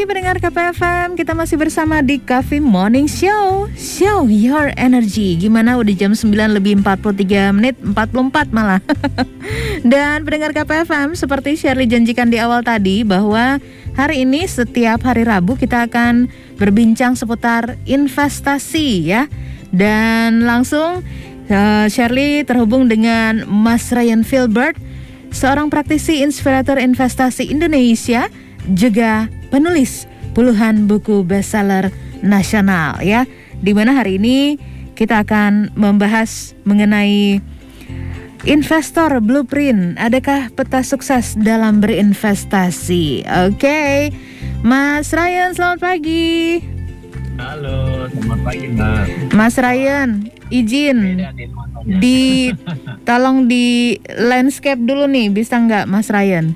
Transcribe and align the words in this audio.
pagi 0.00 0.16
pendengar 0.16 0.40
KPFM 0.40 1.12
Kita 1.12 1.36
masih 1.36 1.60
bersama 1.60 2.00
di 2.00 2.16
Cafe 2.16 2.56
Morning 2.56 3.04
Show. 3.04 3.68
Show 3.76 4.32
your 4.32 4.72
energy. 4.80 5.36
Gimana 5.36 5.76
udah 5.76 5.92
jam 5.92 6.16
9 6.16 6.56
lebih 6.56 6.80
43 6.80 7.52
menit? 7.52 7.76
44 7.84 8.48
malah. 8.48 8.80
Dan 9.92 10.24
pendengar 10.24 10.56
KPFM 10.56 11.12
Seperti 11.12 11.52
Shirley 11.60 11.84
janjikan 11.84 12.32
di 12.32 12.40
awal 12.40 12.64
tadi 12.64 13.04
Bahwa 13.04 13.60
hari 13.92 14.24
ini 14.24 14.48
setiap 14.48 15.04
hari 15.04 15.28
Rabu 15.28 15.60
Kita 15.60 15.84
akan 15.84 16.32
berbincang 16.56 17.12
seputar 17.12 17.76
investasi 17.84 19.04
ya. 19.04 19.28
Dan 19.68 20.48
langsung 20.48 21.04
uh, 21.52 21.86
Shirley 21.92 22.48
terhubung 22.48 22.88
dengan 22.88 23.44
Mas 23.44 23.92
Ryan 23.92 24.24
Filbert 24.24 24.80
Seorang 25.28 25.68
praktisi 25.68 26.24
inspirator 26.24 26.80
investasi 26.80 27.52
Indonesia 27.52 28.32
juga 28.72 29.26
penulis 29.50 30.06
puluhan 30.32 30.86
buku 30.86 31.26
bestseller 31.26 31.90
nasional 32.22 33.00
ya. 33.02 33.26
Di 33.60 33.76
mana 33.76 33.92
hari 33.92 34.16
ini 34.16 34.56
kita 34.96 35.24
akan 35.24 35.72
membahas 35.76 36.56
mengenai 36.64 37.40
investor 38.48 39.20
blueprint. 39.20 40.00
Adakah 40.00 40.52
peta 40.52 40.80
sukses 40.80 41.36
dalam 41.36 41.80
berinvestasi? 41.84 43.24
Oke. 43.48 43.56
Okay. 43.56 43.96
Mas 44.60 45.08
Ryan, 45.16 45.56
selamat 45.56 45.80
pagi. 45.80 46.60
Halo, 47.40 48.04
selamat 48.12 48.40
pagi 48.44 48.66
Mbak. 48.76 49.04
Mas 49.32 49.56
Ryan, 49.56 50.08
izin 50.52 51.24
di 51.88 52.52
tolong 53.08 53.48
di 53.48 53.96
landscape 54.20 54.84
dulu 54.84 55.08
nih, 55.08 55.32
bisa 55.32 55.56
nggak 55.56 55.88
Mas 55.88 56.12
Ryan? 56.12 56.52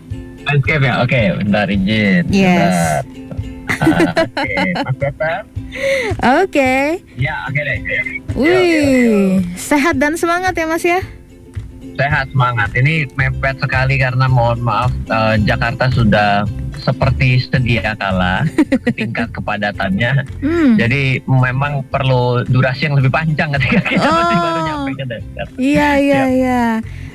Landscape 0.54 0.86
ya, 0.86 0.94
oke, 1.02 1.10
okay, 1.10 1.24
bentar 1.34 1.66
izin. 1.66 2.22
Yes. 2.30 3.02
oke, 3.74 4.54
Mas 4.86 4.96
Oke. 5.02 5.42
Okay. 6.46 6.82
Ya, 7.18 7.34
oke 7.50 7.58
okay 7.58 7.62
deh. 7.66 7.78
Wih, 8.38 8.46
ya, 8.46 8.54
okay, 8.54 8.78
okay. 8.78 9.18
sehat 9.58 9.98
dan 9.98 10.14
semangat 10.14 10.54
ya 10.54 10.70
Mas 10.70 10.86
ya. 10.86 11.02
Sehat 11.98 12.30
semangat. 12.30 12.70
Ini 12.78 13.10
mepet 13.18 13.58
sekali 13.58 13.98
karena 13.98 14.30
mohon 14.30 14.62
maaf 14.62 14.94
uh, 15.10 15.34
Jakarta 15.42 15.90
sudah 15.90 16.46
seperti 16.78 17.42
sedia 17.42 17.98
kala 17.98 18.46
tingkat 18.98 19.34
kepadatannya. 19.34 20.22
Hmm. 20.38 20.78
Jadi 20.78 21.18
memang 21.26 21.82
perlu 21.90 22.46
durasi 22.46 22.86
yang 22.86 22.94
lebih 22.94 23.10
panjang 23.10 23.50
ketika 23.58 23.82
kita 23.90 24.06
oh. 24.06 24.14
masih 24.22 24.36
baru 24.38 24.60
nyampe 24.62 24.90
ke. 25.02 25.04
Iya 25.58 25.90
iya 25.98 26.22
iya. 26.30 26.62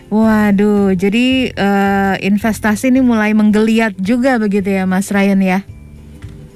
Waduh, 0.09 0.97
jadi 0.97 1.53
uh, 1.53 2.15
investasi 2.17 2.89
ini 2.89 3.05
mulai 3.05 3.37
menggeliat 3.37 3.93
juga 4.01 4.41
begitu 4.41 4.73
ya, 4.73 4.89
Mas 4.89 5.13
Ryan 5.13 5.37
ya? 5.37 5.59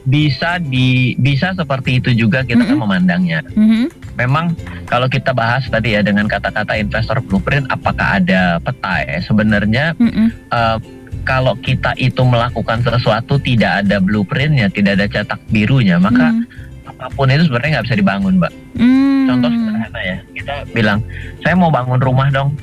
Bisa 0.10 0.58
di 0.58 1.14
bisa 1.22 1.54
seperti 1.54 2.02
itu 2.02 2.12
juga 2.18 2.42
kita 2.42 2.66
mm 2.66 2.70
-hmm. 2.73 2.82
memandangnya. 2.82 3.40
Mm 3.54 3.68
-hmm. 3.70 3.86
Memang 4.18 4.58
kalau 4.90 5.06
kita 5.06 5.38
bahas 5.38 5.70
tadi 5.70 5.94
ya 5.94 6.02
dengan 6.02 6.26
kata-kata 6.26 6.73
investor 6.82 7.22
blueprint, 7.22 7.70
apakah 7.70 8.18
ada 8.18 8.58
peta 8.58 9.06
ya? 9.06 9.22
Sebenarnya 9.22 9.94
mm 10.02 10.10
-hmm. 10.10 10.28
uh, 10.50 10.78
kalau 11.23 11.54
kita 11.62 11.94
itu 12.02 12.26
melakukan 12.26 12.82
sesuatu 12.82 13.38
tidak 13.38 13.86
ada 13.86 14.02
blueprintnya, 14.02 14.67
tidak 14.73 14.98
ada 14.98 15.08
cetak 15.08 15.40
birunya, 15.54 16.02
maka 16.02 16.36
mm. 16.36 16.90
apa 16.90 17.06
pun 17.14 17.32
itu 17.32 17.48
sebenarnya 17.48 17.80
nggak 17.80 17.86
bisa 17.88 17.98
dibangun, 18.02 18.34
mbak. 18.42 18.54
Mm. 18.76 19.30
Contoh 19.30 19.50
sederhana 19.56 20.02
ya, 20.04 20.17
kita 20.36 20.54
bilang 20.76 21.00
saya 21.45 21.56
mau 21.56 21.72
bangun 21.72 22.02
rumah 22.02 22.28
dong 22.34 22.58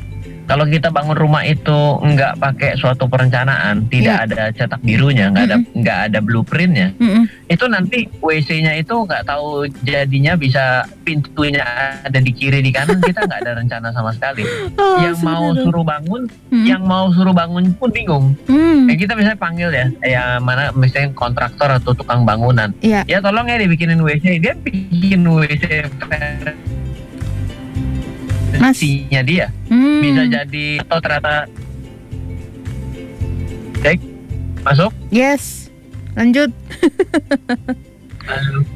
kalau 0.50 0.66
kita 0.66 0.90
bangun 0.90 1.14
rumah 1.14 1.46
itu 1.46 1.78
nggak 2.02 2.42
pakai 2.42 2.74
suatu 2.74 3.06
perencanaan, 3.06 3.86
tidak 3.86 4.26
yeah. 4.26 4.26
ada 4.26 4.42
cetak 4.50 4.82
birunya, 4.82 5.30
nggak 5.30 5.46
mm 5.46 5.54
-hmm. 5.54 5.62
ada 5.70 5.78
nggak 5.78 5.98
ada 6.10 6.18
blueprintnya, 6.18 6.90
mm 6.98 7.06
-hmm. 7.06 7.24
itu 7.46 7.64
nanti 7.70 7.98
WC-nya 8.18 8.74
itu 8.82 8.90
nggak 8.90 9.30
tahu 9.30 9.70
jadinya 9.86 10.34
bisa 10.34 10.82
pintunya 11.06 11.62
ada 12.02 12.18
di 12.18 12.34
kiri 12.34 12.66
di 12.66 12.75
kanan, 12.75 12.98
kita 13.06 13.30
nggak 13.30 13.47
ada 13.47 13.62
rencana 13.62 13.94
sama 13.94 14.10
sekali. 14.10 14.42
Oh, 14.75 14.98
yang 14.98 15.14
mau 15.22 15.54
suruh 15.54 15.86
bangun, 15.86 16.26
mm 16.26 16.50
-hmm. 16.50 16.66
yang 16.66 16.82
mau 16.82 17.06
suruh 17.14 17.30
bangun 17.30 17.70
pun 17.78 17.94
bingung. 17.94 18.34
Mm. 18.50 18.91
Ya, 18.91 18.94
kita 19.06 19.12
misalnya 19.14 19.38
panggil 19.38 19.70
ya, 19.70 19.86
ya 20.02 20.22
mana 20.42 20.75
misalnya 20.75 21.14
kontraktor 21.14 21.70
atau 21.78 21.94
tukang 21.94 22.26
bangunan, 22.26 22.75
yeah. 22.82 23.06
ya 23.06 23.22
tolong 23.22 23.46
ya 23.46 23.54
dibikinin 23.54 24.02
WC, 24.02 24.42
dia 24.42 24.58
bikin 24.58 25.22
WC 25.30 25.86
nasinya 28.60 29.21
dia. 29.25 29.48
Hmm. 29.72 30.04
bisa 30.04 30.22
jadi 30.28 30.66
atau 30.84 30.98
ternyata. 31.00 31.48
Baik 33.81 34.00
masuk? 34.60 34.93
Yes. 35.09 35.72
Lanjut. 36.15 36.53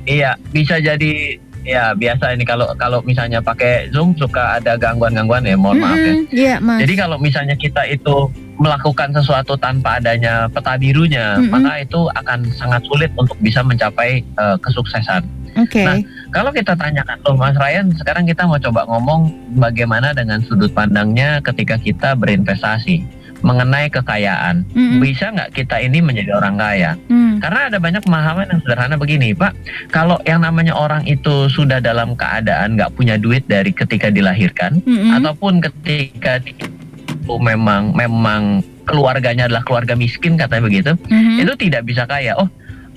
Iya 0.02 0.34
bisa 0.50 0.82
jadi 0.82 1.38
ya 1.64 1.96
biasa 1.96 2.36
ini 2.36 2.44
kalau 2.44 2.68
kalau 2.76 3.00
misalnya 3.06 3.40
pakai 3.40 3.88
zoom 3.88 4.12
suka 4.18 4.60
ada 4.60 4.76
gangguan-gangguan 4.76 5.46
ya 5.46 5.56
mohon 5.56 5.80
maaf 5.80 5.96
ya. 5.96 6.14
Yeah, 6.30 6.58
mas. 6.60 6.84
jadi 6.84 7.06
kalau 7.06 7.16
misalnya 7.16 7.56
kita 7.56 7.88
itu 7.88 8.28
melakukan 8.60 9.16
sesuatu 9.16 9.56
tanpa 9.56 10.02
adanya 10.02 10.46
peta 10.52 10.76
birunya 10.76 11.40
mm 11.40 11.48
-hmm. 11.48 11.50
maka 11.50 11.72
itu 11.80 12.00
akan 12.18 12.38
sangat 12.52 12.82
sulit 12.84 13.10
untuk 13.16 13.34
bisa 13.40 13.64
mencapai 13.64 14.20
uh, 14.36 14.60
kesuksesan 14.60 15.24
Okay. 15.54 15.86
Nah, 15.86 15.98
kalau 16.34 16.50
kita 16.50 16.74
tanyakan 16.74 17.18
loh 17.22 17.38
Mas 17.38 17.54
Ryan, 17.54 17.94
sekarang 17.94 18.26
kita 18.26 18.42
mau 18.44 18.58
coba 18.58 18.82
ngomong 18.90 19.30
bagaimana 19.54 20.10
dengan 20.10 20.42
sudut 20.42 20.74
pandangnya 20.74 21.38
ketika 21.42 21.78
kita 21.78 22.18
berinvestasi 22.18 23.24
mengenai 23.44 23.92
kekayaan. 23.92 24.64
Mm-hmm. 24.72 24.98
Bisa 25.04 25.28
nggak 25.30 25.52
kita 25.52 25.76
ini 25.84 26.00
menjadi 26.00 26.40
orang 26.40 26.56
kaya? 26.56 26.96
Mm. 27.12 27.44
Karena 27.44 27.60
ada 27.68 27.78
banyak 27.78 28.02
pemahaman 28.08 28.48
yang 28.48 28.60
sederhana 28.64 28.96
begini, 28.96 29.36
Pak. 29.36 29.52
Kalau 29.92 30.16
yang 30.24 30.40
namanya 30.40 30.72
orang 30.72 31.04
itu 31.04 31.52
sudah 31.52 31.78
dalam 31.78 32.16
keadaan 32.16 32.80
nggak 32.80 32.96
punya 32.96 33.20
duit 33.20 33.44
dari 33.44 33.70
ketika 33.70 34.08
dilahirkan, 34.08 34.80
mm-hmm. 34.80 35.20
ataupun 35.20 35.60
ketika 35.60 36.40
itu 36.40 36.66
memang 37.36 37.92
memang 37.92 38.64
keluarganya 38.88 39.44
adalah 39.48 39.64
keluarga 39.64 39.92
miskin 39.92 40.40
katanya 40.40 40.64
begitu, 40.64 40.92
mm-hmm. 40.96 41.44
itu 41.44 41.52
tidak 41.68 41.84
bisa 41.84 42.08
kaya. 42.08 42.32
Oh, 42.40 42.48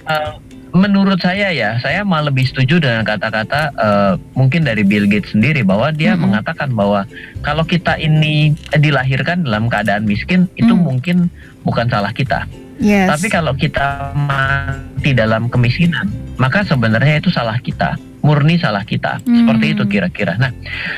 uh, 0.08 0.40
menurut 0.76 1.20
saya 1.20 1.52
ya, 1.54 1.80
saya 1.80 2.04
malah 2.04 2.32
lebih 2.32 2.48
setuju 2.48 2.84
dengan 2.84 3.04
kata-kata 3.08 3.62
uh, 3.78 4.14
mungkin 4.36 4.68
dari 4.68 4.84
Bill 4.84 5.08
Gates 5.08 5.32
sendiri 5.32 5.64
bahwa 5.64 5.92
dia 5.94 6.14
mm 6.14 6.18
-hmm. 6.18 6.24
mengatakan 6.28 6.70
bahwa 6.76 7.08
kalau 7.46 7.64
kita 7.64 7.96
ini 8.00 8.56
dilahirkan 8.76 9.48
dalam 9.48 9.72
keadaan 9.72 10.04
miskin 10.04 10.50
mm. 10.52 10.62
itu 10.64 10.74
mungkin 10.76 11.18
bukan 11.64 11.88
salah 11.88 12.12
kita. 12.12 12.48
Yes. 12.78 13.10
Tapi 13.10 13.28
kalau 13.34 13.58
kita 13.58 14.14
mati 14.14 15.18
dalam 15.18 15.50
kemiskinan, 15.50 16.14
maka 16.38 16.62
sebenarnya 16.62 17.18
itu 17.18 17.34
salah 17.34 17.58
kita 17.58 17.98
murni 18.26 18.58
salah 18.58 18.84
kita. 18.84 19.22
Hmm. 19.24 19.46
Seperti 19.46 19.66
itu 19.78 19.84
kira-kira. 19.88 20.36
Nah, 20.38 20.52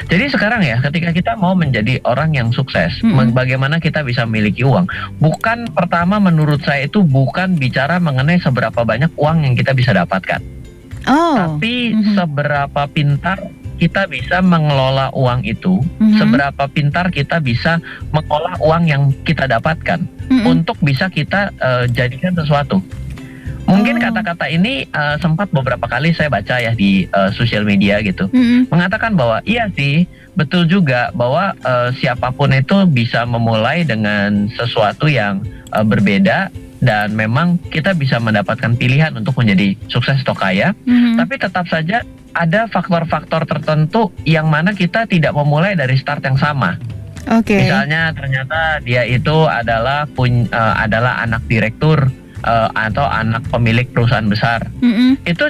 jadi 0.08 0.32
sekarang 0.32 0.62
ya 0.64 0.80
ketika 0.84 1.12
kita 1.12 1.32
mau 1.36 1.54
menjadi 1.54 2.00
orang 2.08 2.36
yang 2.36 2.50
sukses, 2.52 3.00
hmm. 3.04 3.36
bagaimana 3.36 3.78
kita 3.80 4.04
bisa 4.04 4.24
memiliki 4.24 4.64
uang? 4.64 4.88
Bukan 5.20 5.72
pertama 5.76 6.18
menurut 6.18 6.64
saya 6.64 6.88
itu 6.88 7.04
bukan 7.04 7.60
bicara 7.60 8.00
mengenai 8.00 8.40
seberapa 8.40 8.82
banyak 8.84 9.12
uang 9.16 9.46
yang 9.46 9.54
kita 9.56 9.76
bisa 9.76 9.92
dapatkan. 9.92 10.42
Oh. 11.08 11.36
Tapi 11.56 11.96
hmm. 11.96 12.16
seberapa 12.16 12.84
pintar 12.92 13.40
kita 13.80 14.06
bisa 14.12 14.44
mengelola 14.44 15.10
uang 15.16 15.48
itu, 15.48 15.80
mm-hmm. 15.80 16.20
seberapa 16.20 16.64
pintar 16.68 17.08
kita 17.10 17.40
bisa 17.40 17.80
mengolah 18.12 18.60
uang 18.60 18.84
yang 18.92 19.04
kita 19.24 19.48
dapatkan 19.48 20.04
mm-hmm. 20.04 20.46
untuk 20.46 20.76
bisa 20.84 21.08
kita 21.08 21.56
uh, 21.64 21.88
jadikan 21.88 22.36
sesuatu. 22.36 22.84
Mungkin 23.70 24.02
oh. 24.02 24.04
kata-kata 24.10 24.50
ini 24.50 24.90
uh, 24.90 25.22
sempat 25.22 25.54
beberapa 25.54 25.86
kali 25.86 26.10
saya 26.18 26.34
baca 26.34 26.58
ya 26.58 26.74
di 26.74 27.06
uh, 27.14 27.30
sosial 27.30 27.62
media 27.62 28.02
gitu, 28.02 28.26
mm-hmm. 28.26 28.74
mengatakan 28.74 29.14
bahwa 29.14 29.46
iya 29.46 29.70
sih 29.78 30.10
betul 30.34 30.66
juga 30.66 31.14
bahwa 31.14 31.54
uh, 31.62 31.94
siapa 31.94 32.34
pun 32.34 32.50
itu 32.50 32.90
bisa 32.90 33.30
memulai 33.30 33.86
dengan 33.86 34.50
sesuatu 34.58 35.06
yang 35.06 35.46
uh, 35.70 35.86
berbeda 35.86 36.50
dan 36.82 37.14
memang 37.14 37.62
kita 37.70 37.94
bisa 37.94 38.18
mendapatkan 38.18 38.74
pilihan 38.74 39.14
untuk 39.14 39.38
menjadi 39.38 39.78
sukses 39.86 40.18
atau 40.26 40.34
kaya, 40.34 40.74
mm-hmm. 40.74 41.22
tapi 41.22 41.36
tetap 41.38 41.70
saja 41.70 42.02
ada 42.34 42.66
faktor-faktor 42.72 43.46
tertentu 43.46 44.10
yang 44.26 44.48
mana 44.50 44.74
kita 44.74 45.06
tidak 45.06 45.34
memulai 45.36 45.78
dari 45.78 45.94
start 46.00 46.26
yang 46.26 46.40
sama. 46.40 46.80
Okay. 47.30 47.68
Misalnya 47.68 48.16
ternyata 48.16 48.82
dia 48.82 49.06
itu 49.06 49.46
adalah 49.46 50.10
pun 50.10 50.50
uh, 50.50 50.76
adalah 50.80 51.22
anak 51.22 51.46
direktur 51.46 52.10
uh, 52.44 52.70
atau 52.74 53.06
anak 53.06 53.44
pemilik 53.50 53.88
perusahaan 53.90 54.28
besar 54.28 54.68
mm 54.80 54.92
-hmm. 54.92 55.12
itu 55.28 55.46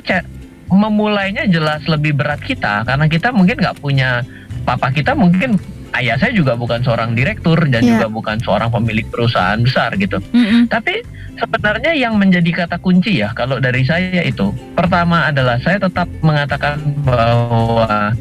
memulainya 0.70 1.50
jelas 1.50 1.82
lebih 1.90 2.14
berat 2.14 2.42
kita 2.46 2.86
karena 2.86 3.10
kita 3.10 3.34
mungkin 3.34 3.58
nggak 3.58 3.78
punya 3.82 4.22
papa 4.64 4.94
kita 4.94 5.18
mungkin 5.18 5.58
ayah 5.98 6.18
saya 6.22 6.30
juga 6.30 6.54
bukan 6.54 6.86
seorang 6.86 7.18
direktur 7.18 7.58
dan 7.66 7.82
yeah. 7.82 7.98
juga 7.98 8.08
bukan 8.14 8.38
seorang 8.38 8.70
pemilik 8.70 9.10
perusahaan 9.10 9.58
besar 9.58 9.98
gitu. 9.98 10.22
Mm 10.30 10.46
-hmm. 10.46 10.62
Tapi 10.70 11.02
sebenarnya 11.42 11.98
yang 11.98 12.14
menjadi 12.22 12.66
kata 12.66 12.78
kunci 12.78 13.26
ya 13.26 13.34
kalau 13.34 13.58
dari 13.58 13.82
saya 13.82 14.22
itu 14.22 14.54
pertama 14.78 15.26
adalah 15.26 15.58
saya 15.58 15.82
tetap 15.82 16.06
mengatakan 16.22 16.78
bahwa 17.02 18.14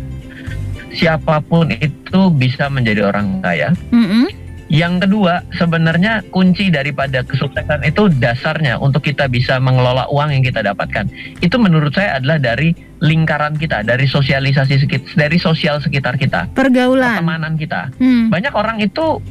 siapa 0.97 1.45
pun 1.45 1.69
itu 1.69 2.33
bisa 2.33 2.73
menjadi 2.73 3.13
orang 3.13 3.45
kaya. 3.45 3.77
Mm 3.93 4.07
-hmm 4.09 4.48
Yang 4.69 5.09
kedua, 5.09 5.41
sebenarnya 5.57 6.21
kunci 6.29 6.69
daripada 6.69 7.25
kesuksesan 7.25 7.89
itu 7.89 8.13
dasarnya 8.21 8.77
untuk 8.77 9.01
kita 9.01 9.25
bisa 9.25 9.57
mengelola 9.57 10.05
uang 10.13 10.29
yang 10.29 10.45
kita 10.45 10.61
dapatkan. 10.61 11.09
Itu 11.41 11.57
menurut 11.57 11.97
saya 11.97 12.21
adalah 12.21 12.37
dari 12.37 12.77
lingkaran 13.01 13.57
kita, 13.57 13.81
dari 13.81 14.05
sosialisasi 14.05 14.85
sekitar, 14.85 15.09
dari 15.17 15.41
sosial 15.41 15.81
sekitar 15.81 16.21
kita, 16.21 16.53
pergaulan, 16.53 17.25
pertemanan 17.25 17.55
kita. 17.57 17.89
Hmm. 17.97 18.29
Banyak 18.29 18.53
orang 18.53 18.77
itu 18.85 19.25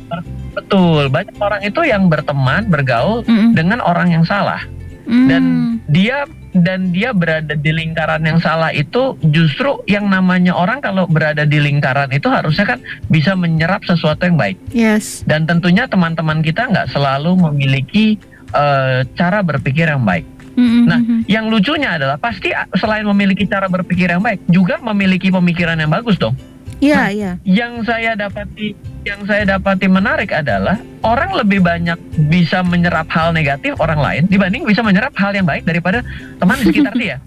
betul, 0.58 1.06
banyak 1.14 1.38
orang 1.38 1.62
itu 1.62 1.82
yang 1.86 2.10
berteman, 2.10 2.66
bergaul 2.74 3.22
hmm. 3.22 3.54
dengan 3.54 3.78
orang 3.86 4.10
yang 4.10 4.26
salah. 4.26 4.66
Hmm. 5.06 5.28
Dan 5.30 5.44
dia 5.88 6.26
dan 6.64 6.94
dia 6.94 7.12
berada 7.12 7.54
di 7.54 7.72
lingkaran 7.74 8.24
yang 8.24 8.40
salah 8.40 8.72
itu 8.74 9.18
justru 9.34 9.82
yang 9.90 10.08
namanya 10.08 10.56
orang 10.56 10.80
kalau 10.80 11.10
berada 11.10 11.44
di 11.44 11.58
lingkaran 11.60 12.10
itu 12.14 12.30
harusnya 12.30 12.78
kan 12.78 12.80
bisa 13.12 13.34
menyerap 13.34 13.84
sesuatu 13.84 14.26
yang 14.26 14.38
baik. 14.38 14.58
Yes. 14.72 15.26
Dan 15.26 15.50
tentunya 15.50 15.90
teman-teman 15.90 16.40
kita 16.42 16.70
nggak 16.70 16.94
selalu 16.94 17.36
memiliki 17.50 18.18
uh, 18.54 19.04
cara 19.18 19.44
berpikir 19.44 19.90
yang 19.90 20.04
baik. 20.06 20.26
Mm-hmm. 20.58 20.84
Nah, 20.90 21.00
yang 21.30 21.54
lucunya 21.54 22.02
adalah 22.02 22.18
pasti 22.18 22.50
selain 22.74 23.06
memiliki 23.06 23.46
cara 23.46 23.70
berpikir 23.70 24.10
yang 24.10 24.26
baik, 24.26 24.42
juga 24.50 24.82
memiliki 24.82 25.30
pemikiran 25.30 25.78
yang 25.78 25.94
bagus 25.94 26.18
dong. 26.18 26.34
Iya, 26.82 26.98
nah, 26.98 27.10
iya. 27.14 27.32
Yang 27.46 27.74
saya 27.90 28.18
dapati 28.18 28.74
yang 29.08 29.24
saya 29.24 29.56
dapati 29.56 29.88
menarik 29.88 30.36
adalah 30.36 30.76
orang 31.08 31.32
lebih 31.40 31.64
banyak 31.64 31.96
bisa 32.28 32.60
menyerap 32.60 33.08
hal 33.08 33.32
negatif 33.32 33.80
orang 33.80 34.04
lain 34.04 34.24
dibanding 34.28 34.68
bisa 34.68 34.84
menyerap 34.84 35.16
hal 35.16 35.32
yang 35.32 35.48
baik 35.48 35.64
daripada 35.64 36.04
teman 36.38 36.60
di 36.60 36.66
sekitar 36.68 36.94
dia. 37.00 37.18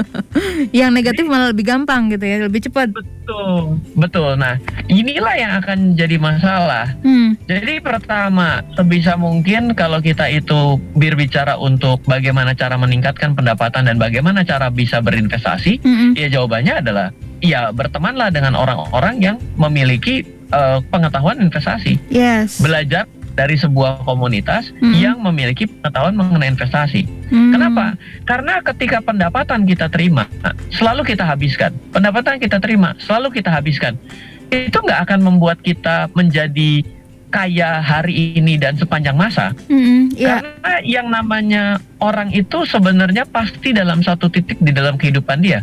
yang 0.84 0.94
negatif 0.94 1.26
malah 1.26 1.50
lebih 1.50 1.66
gampang 1.66 2.12
gitu 2.14 2.22
ya, 2.22 2.36
lebih 2.46 2.60
cepat. 2.70 2.94
Betul, 2.94 3.82
betul. 3.98 4.30
Nah, 4.38 4.60
inilah 4.86 5.34
yang 5.34 5.52
akan 5.58 5.98
jadi 5.98 6.16
masalah. 6.20 6.94
Hmm. 7.02 7.34
Jadi 7.50 7.82
pertama, 7.82 8.62
sebisa 8.78 9.18
mungkin 9.18 9.74
kalau 9.74 9.98
kita 9.98 10.30
itu 10.30 10.78
berbicara 10.94 11.58
untuk 11.58 12.04
bagaimana 12.06 12.54
cara 12.54 12.78
meningkatkan 12.78 13.34
pendapatan 13.34 13.90
dan 13.90 13.96
bagaimana 13.98 14.46
cara 14.46 14.70
bisa 14.70 15.02
berinvestasi, 15.02 15.82
hmm. 15.82 16.10
ya 16.14 16.30
jawabannya 16.30 16.74
adalah 16.84 17.08
ya 17.40 17.72
bertemanlah 17.72 18.32
dengan 18.32 18.56
orang-orang 18.56 19.16
yang 19.20 19.36
memiliki 19.58 20.35
uh, 20.52 20.78
pengetahuan 20.90 21.38
investasi. 21.40 21.98
Yes. 22.10 22.60
Belajar 22.62 23.06
dari 23.36 23.54
sebuah 23.60 24.02
komunitas 24.08 24.72
hmm. 24.80 24.96
yang 24.96 25.20
memiliki 25.20 25.68
pengetahuan 25.68 26.16
mengenai 26.16 26.56
investasi. 26.56 27.04
Hmm. 27.28 27.52
Kenapa? 27.52 27.94
Karena 28.24 28.64
ketika 28.64 29.04
pendapatan 29.04 29.68
kita 29.68 29.92
terima, 29.92 30.24
selalu 30.72 31.04
kita 31.04 31.28
habiskan. 31.28 31.76
Pendapatan 31.92 32.40
kita 32.40 32.56
terima, 32.58 32.96
selalu 32.96 33.36
kita 33.36 33.52
habiskan. 33.52 34.00
Itu 34.48 34.80
nggak 34.80 35.10
akan 35.10 35.20
membuat 35.20 35.60
kita 35.60 36.08
menjadi 36.16 36.80
kaya 37.28 37.84
hari 37.84 38.40
ini 38.40 38.56
dan 38.56 38.78
sepanjang 38.80 39.18
masa. 39.18 39.52
Hmm, 39.68 40.08
yeah. 40.16 40.40
Karena 40.40 40.72
yang 40.86 41.12
namanya 41.12 41.76
orang 42.00 42.32
itu 42.32 42.64
sebenarnya 42.64 43.28
pasti 43.28 43.76
dalam 43.76 44.00
satu 44.00 44.32
titik 44.32 44.56
di 44.62 44.72
dalam 44.72 44.96
kehidupan 44.96 45.44
dia 45.44 45.60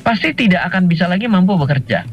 pasti 0.00 0.32
tidak 0.32 0.72
akan 0.72 0.88
bisa 0.88 1.04
lagi 1.04 1.28
mampu 1.28 1.56
bekerja. 1.56 2.04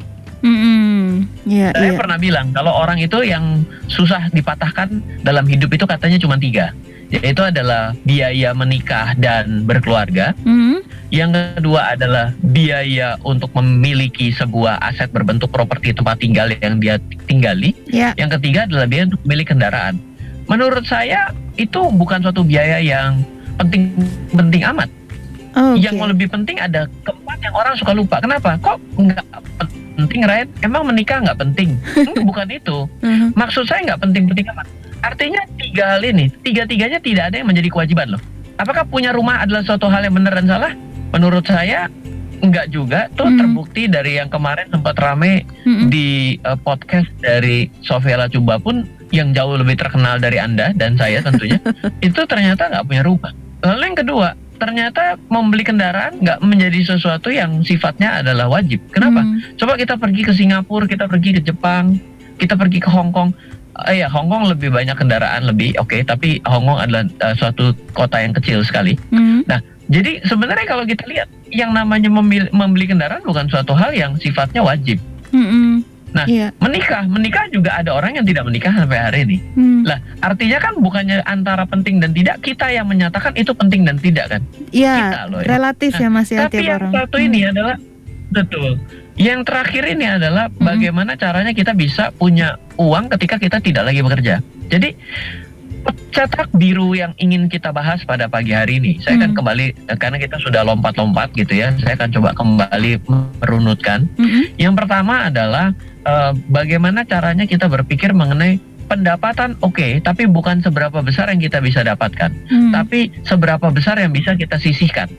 Mm-hmm. 0.48 1.04
Yeah, 1.44 1.72
Saya 1.76 1.92
yeah. 1.92 2.00
pernah 2.00 2.18
bilang 2.18 2.56
kalau 2.56 2.72
orang 2.72 3.04
itu 3.04 3.20
yang 3.28 3.68
susah 3.92 4.32
dipatahkan 4.32 5.04
dalam 5.28 5.44
hidup 5.44 5.68
itu 5.76 5.84
katanya 5.84 6.16
cuma 6.16 6.40
tiga, 6.40 6.72
yaitu 7.12 7.44
adalah 7.44 7.92
biaya 8.08 8.56
menikah 8.56 9.12
dan 9.20 9.68
berkeluarga. 9.68 10.32
Mm-hmm. 10.48 10.80
Yang 11.12 11.32
kedua 11.60 11.96
adalah 11.96 12.36
biaya 12.44 13.16
untuk 13.24 13.52
memiliki 13.56 14.32
sebuah 14.32 14.80
aset 14.84 15.12
berbentuk 15.12 15.52
properti 15.52 15.96
tempat 15.96 16.20
tinggal 16.20 16.52
yang 16.52 16.80
dia 16.80 16.96
tinggali. 17.28 17.76
Yeah. 17.88 18.16
Yang 18.16 18.40
ketiga 18.40 18.68
adalah 18.68 18.88
biaya 18.88 19.04
untuk 19.12 19.22
memiliki 19.28 19.52
kendaraan. 19.52 19.96
Menurut 20.48 20.88
saya 20.88 21.36
itu 21.60 21.92
bukan 21.92 22.24
suatu 22.24 22.44
biaya 22.44 22.80
yang 22.80 23.20
penting-penting 23.60 24.64
amat. 24.72 24.88
Oh, 25.58 25.74
okay. 25.74 25.90
Yang 25.90 26.14
lebih 26.14 26.28
penting 26.30 26.56
ada 26.62 26.86
keempat 27.02 27.38
yang 27.42 27.56
orang 27.58 27.74
suka 27.76 27.92
lupa. 27.92 28.22
Kenapa? 28.22 28.56
Kok 28.62 28.78
nggak 28.96 29.26
penting, 30.18 30.34
Ryan? 30.34 30.48
Emang 30.66 30.82
menikah 30.90 31.18
nggak 31.22 31.38
penting? 31.38 31.70
Hmm, 32.08 32.24
bukan 32.24 32.48
itu. 32.50 32.78
Uh-huh. 32.88 33.30
Maksud 33.36 33.68
saya 33.68 33.84
nggak 33.84 34.00
penting-penting 34.00 34.48
amat. 34.56 34.68
Artinya 35.04 35.44
tiga 35.60 35.84
hal 35.98 36.02
ini, 36.02 36.32
tiga-tiganya 36.42 36.98
tidak 37.04 37.30
ada 37.30 37.36
yang 37.44 37.48
menjadi 37.52 37.70
kewajiban 37.70 38.16
loh. 38.16 38.22
Apakah 38.58 38.88
punya 38.88 39.12
rumah 39.14 39.44
adalah 39.44 39.62
suatu 39.62 39.92
hal 39.92 40.08
yang 40.08 40.16
benar 40.16 40.34
dan 40.40 40.48
salah? 40.48 40.72
Menurut 41.14 41.46
saya 41.46 41.92
nggak 42.42 42.68
juga. 42.72 43.12
Tuh 43.14 43.28
mm. 43.28 43.38
terbukti 43.38 43.84
dari 43.92 44.18
yang 44.18 44.32
kemarin 44.32 44.72
sempat 44.72 44.96
rame 44.98 45.44
mm 45.68 45.92
di 45.92 46.40
uh, 46.42 46.58
podcast 46.58 47.12
dari 47.20 47.70
Sofia 47.84 48.18
Lacuba 48.18 48.58
pun 48.58 48.88
yang 49.12 49.36
jauh 49.36 49.60
lebih 49.60 49.78
terkenal 49.78 50.18
dari 50.18 50.40
anda 50.42 50.72
dan 50.74 50.98
saya 50.98 51.22
tentunya 51.22 51.60
itu 52.08 52.22
ternyata 52.26 52.72
nggak 52.72 52.86
punya 52.88 53.04
rumah. 53.04 53.34
Lalu 53.62 53.84
yang 53.94 53.98
kedua, 54.00 54.28
ternyata 54.58 55.16
membeli 55.30 55.64
kendaraan 55.64 56.20
nggak 56.20 56.40
menjadi 56.44 56.94
sesuatu 56.94 57.30
yang 57.30 57.62
sifatnya 57.64 58.22
adalah 58.26 58.50
wajib. 58.50 58.82
Kenapa? 58.92 59.24
Hmm. 59.24 59.40
Coba 59.56 59.78
kita 59.78 59.96
pergi 59.96 60.22
ke 60.26 60.34
Singapura, 60.34 60.90
kita 60.90 61.06
pergi 61.06 61.38
ke 61.38 61.42
Jepang, 61.46 61.96
kita 62.42 62.58
pergi 62.60 62.82
ke 62.82 62.90
Hong 62.92 63.14
Kong. 63.14 63.32
Uh, 63.78 63.94
ya 63.94 64.10
Hong 64.10 64.28
Kong 64.28 64.50
lebih 64.50 64.74
banyak 64.74 64.98
kendaraan 64.98 65.46
lebih 65.46 65.78
oke, 65.78 65.94
okay, 65.94 66.02
tapi 66.02 66.42
Hong 66.50 66.66
Kong 66.66 66.82
adalah 66.82 67.06
uh, 67.22 67.34
suatu 67.38 67.78
kota 67.94 68.18
yang 68.20 68.34
kecil 68.34 68.66
sekali. 68.66 68.98
Hmm. 69.14 69.46
Nah, 69.46 69.62
jadi 69.88 70.20
sebenarnya 70.28 70.68
kalau 70.68 70.84
kita 70.84 71.08
lihat 71.08 71.30
yang 71.54 71.72
namanya 71.72 72.12
membeli 72.52 72.86
kendaraan 72.90 73.24
bukan 73.24 73.48
suatu 73.48 73.72
hal 73.72 73.96
yang 73.96 74.20
sifatnya 74.20 74.60
wajib. 74.66 75.00
Hmm. 75.32 75.87
Nah, 76.18 76.26
iya. 76.26 76.50
menikah, 76.58 77.06
menikah 77.06 77.46
juga 77.54 77.78
ada 77.78 77.94
orang 77.94 78.18
yang 78.18 78.26
tidak 78.26 78.44
menikah 78.50 78.74
sampai 78.74 78.98
hari 78.98 79.20
ini. 79.30 79.38
Hmm. 79.54 79.82
Lah, 79.86 80.02
artinya 80.26 80.58
kan 80.58 80.74
bukannya 80.82 81.22
antara 81.30 81.64
penting 81.70 82.02
dan 82.02 82.12
tidak, 82.12 82.42
kita 82.42 82.74
yang 82.74 82.90
menyatakan 82.90 83.38
itu 83.38 83.54
penting 83.54 83.86
dan 83.86 84.02
tidak 84.02 84.26
kan? 84.34 84.42
Iya, 84.74 84.96
ya. 85.30 85.42
relatif 85.46 85.94
nah, 85.98 86.02
ya 86.02 86.10
Mas 86.10 86.30
ya 86.34 86.40
Tapi 86.50 86.66
yang 86.66 86.82
orang. 86.82 86.92
satu 86.98 87.18
ini 87.22 87.40
hmm. 87.46 87.52
adalah 87.54 87.76
betul. 88.34 88.70
Yang 89.18 89.40
terakhir 89.50 89.84
ini 89.98 90.06
adalah 90.06 90.46
hmm. 90.50 90.62
bagaimana 90.62 91.12
caranya 91.18 91.54
kita 91.54 91.78
bisa 91.78 92.10
punya 92.14 92.58
uang 92.82 93.14
ketika 93.14 93.38
kita 93.38 93.58
tidak 93.62 93.84
lagi 93.86 94.02
bekerja. 94.02 94.42
Jadi 94.68 94.90
cetak 96.12 96.50
biru 96.58 96.98
yang 96.98 97.14
ingin 97.22 97.46
kita 97.46 97.70
bahas 97.70 98.02
pada 98.04 98.26
pagi 98.26 98.56
hari 98.56 98.82
ini. 98.82 98.98
Saya 99.04 99.18
hmm. 99.18 99.22
akan 99.22 99.32
kembali 99.38 99.66
karena 100.02 100.18
kita 100.18 100.38
sudah 100.42 100.66
lompat-lompat 100.66 101.34
gitu 101.38 101.62
ya. 101.62 101.74
Saya 101.78 101.94
akan 101.94 102.10
coba 102.10 102.30
kembali 102.34 102.92
merunutkan. 103.42 104.10
Hmm. 104.18 104.50
Yang 104.58 104.74
pertama 104.82 105.30
adalah 105.30 105.78
uh, 106.08 106.34
bagaimana 106.50 107.06
caranya 107.06 107.46
kita 107.46 107.70
berpikir 107.70 108.18
mengenai 108.18 108.58
pendapatan 108.88 109.60
oke, 109.60 109.76
okay, 109.78 110.00
tapi 110.00 110.26
bukan 110.26 110.64
seberapa 110.64 111.04
besar 111.04 111.28
yang 111.28 111.44
kita 111.44 111.60
bisa 111.60 111.84
dapatkan, 111.84 112.32
hmm. 112.48 112.72
tapi 112.72 113.12
seberapa 113.28 113.68
besar 113.68 114.00
yang 114.00 114.16
bisa 114.16 114.34
kita 114.34 114.56
sisihkan. 114.58 115.12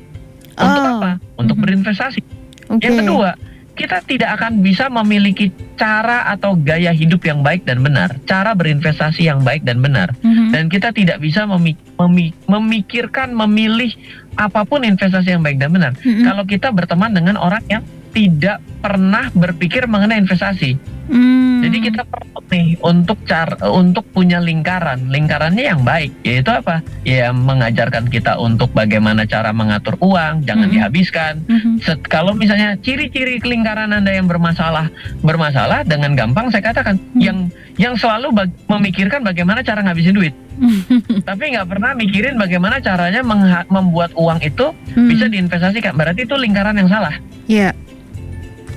Untuk 0.58 0.82
oh. 0.82 0.92
apa? 0.98 1.10
Untuk 1.36 1.54
hmm. 1.60 1.64
berinvestasi. 1.68 2.20
Okay. 2.68 2.84
Yang 2.88 2.96
kedua, 3.04 3.30
kita 3.78 4.02
tidak 4.02 4.34
akan 4.34 4.58
bisa 4.58 4.90
memiliki 4.90 5.54
cara 5.78 6.26
atau 6.34 6.58
gaya 6.58 6.90
hidup 6.90 7.22
yang 7.22 7.46
baik 7.46 7.62
dan 7.62 7.78
benar, 7.78 8.18
cara 8.26 8.58
berinvestasi 8.58 9.30
yang 9.30 9.46
baik 9.46 9.62
dan 9.62 9.78
benar, 9.78 10.10
mm-hmm. 10.18 10.50
dan 10.50 10.66
kita 10.66 10.90
tidak 10.90 11.22
bisa 11.22 11.46
memi- 11.46 11.78
memi- 11.94 12.34
memikirkan, 12.50 13.30
memilih 13.30 13.94
apa 14.34 14.66
pun 14.66 14.82
investasi 14.82 15.38
yang 15.38 15.46
baik 15.46 15.62
dan 15.62 15.70
benar. 15.70 15.94
Mm-hmm. 16.02 16.26
Kalau 16.26 16.42
kita 16.42 16.68
berteman 16.74 17.14
dengan 17.14 17.38
orang 17.38 17.62
yang 17.70 17.86
tidak 18.10 18.58
pernah 18.82 19.30
berpikir 19.30 19.86
mengenai 19.86 20.18
investasi. 20.18 20.97
Hmm. 21.08 21.64
Jadi 21.64 21.78
kita 21.88 22.02
perlu 22.04 22.40
nih 22.52 22.76
untuk 22.84 23.18
cara 23.24 23.56
untuk 23.68 24.04
punya 24.12 24.38
lingkaran, 24.38 25.08
lingkarannya 25.08 25.64
yang 25.64 25.80
baik, 25.80 26.12
yaitu 26.22 26.52
apa? 26.52 26.84
Ya 27.02 27.32
mengajarkan 27.32 28.12
kita 28.12 28.36
untuk 28.36 28.70
bagaimana 28.76 29.24
cara 29.24 29.50
mengatur 29.50 29.96
uang, 30.04 30.44
jangan 30.44 30.68
hmm. 30.68 30.74
dihabiskan. 30.76 31.34
Hmm. 31.48 31.80
Set, 31.80 32.04
kalau 32.06 32.36
misalnya 32.36 32.76
ciri-ciri 32.84 33.40
lingkaran 33.40 33.90
anda 33.90 34.12
yang 34.12 34.28
bermasalah, 34.28 34.92
bermasalah 35.24 35.82
dengan 35.88 36.12
gampang 36.12 36.52
saya 36.52 36.62
katakan 36.68 37.00
hmm. 37.00 37.20
yang 37.24 37.38
yang 37.80 37.94
selalu 37.96 38.28
bag, 38.30 38.50
memikirkan 38.68 39.24
bagaimana 39.24 39.64
cara 39.64 39.80
ngabisin 39.80 40.14
duit. 40.14 40.36
tapi 41.28 41.54
nggak 41.54 41.70
pernah 41.70 41.94
mikirin 41.94 42.34
bagaimana 42.34 42.82
caranya 42.82 43.22
membuat 43.70 44.10
uang 44.18 44.42
itu 44.44 44.74
hmm. 44.92 45.08
bisa 45.08 45.26
diinvestasikan. 45.30 45.96
Berarti 45.96 46.28
itu 46.28 46.36
lingkaran 46.36 46.76
yang 46.76 46.90
salah. 46.90 47.16
Iya. 47.48 47.70
Yeah. 47.70 47.72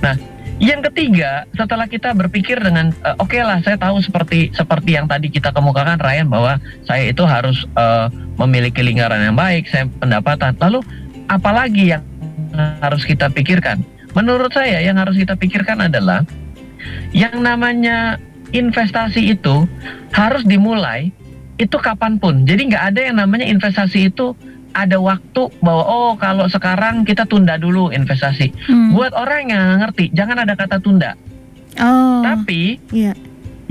Nah, 0.02 0.16
yang 0.62 0.86
ketiga, 0.86 1.50
setelah 1.58 1.90
kita 1.90 2.14
berpikir 2.14 2.62
dengan 2.62 2.94
uh, 3.02 3.18
oke 3.18 3.34
okay 3.34 3.42
lah, 3.42 3.58
saya 3.66 3.82
tahu 3.82 3.98
seperti 3.98 4.54
seperti 4.54 4.94
yang 4.94 5.10
tadi 5.10 5.34
kita 5.34 5.50
kemukakan 5.50 5.98
Ryan 5.98 6.30
bahwa 6.30 6.62
saya 6.86 7.10
itu 7.10 7.26
harus 7.26 7.66
uh, 7.74 8.14
memiliki 8.38 8.86
lingkaran 8.86 9.26
yang 9.26 9.34
baik, 9.34 9.66
saya 9.74 9.90
pendapatan. 9.90 10.54
Lalu 10.62 10.86
apalagi 11.26 11.98
yang 11.98 12.06
harus 12.78 13.02
kita 13.10 13.34
pikirkan? 13.34 13.82
Menurut 14.14 14.54
saya 14.54 14.86
yang 14.86 15.02
harus 15.02 15.18
kita 15.18 15.34
pikirkan 15.34 15.90
adalah 15.90 16.22
yang 17.10 17.42
namanya 17.42 18.22
investasi 18.54 19.34
itu 19.34 19.66
harus 20.14 20.46
dimulai 20.46 21.10
itu 21.58 21.78
kapan 21.82 22.22
pun. 22.22 22.46
Jadi 22.46 22.70
nggak 22.70 22.84
ada 22.94 23.02
yang 23.02 23.18
namanya 23.18 23.50
investasi 23.50 24.14
itu 24.14 24.38
ada 24.72 24.98
waktu 25.00 25.52
bahwa 25.60 25.84
oh 25.84 26.12
kalau 26.16 26.48
sekarang 26.48 27.04
kita 27.04 27.28
tunda 27.28 27.60
dulu 27.60 27.92
investasi. 27.92 28.52
Hmm. 28.68 28.96
Buat 28.96 29.16
orang 29.16 29.52
yang 29.52 29.64
ngerti, 29.84 30.12
jangan 30.16 30.44
ada 30.44 30.54
kata 30.56 30.80
tunda. 30.80 31.16
Oh. 31.80 32.24
Tapi 32.24 32.80
yeah. 32.92 33.16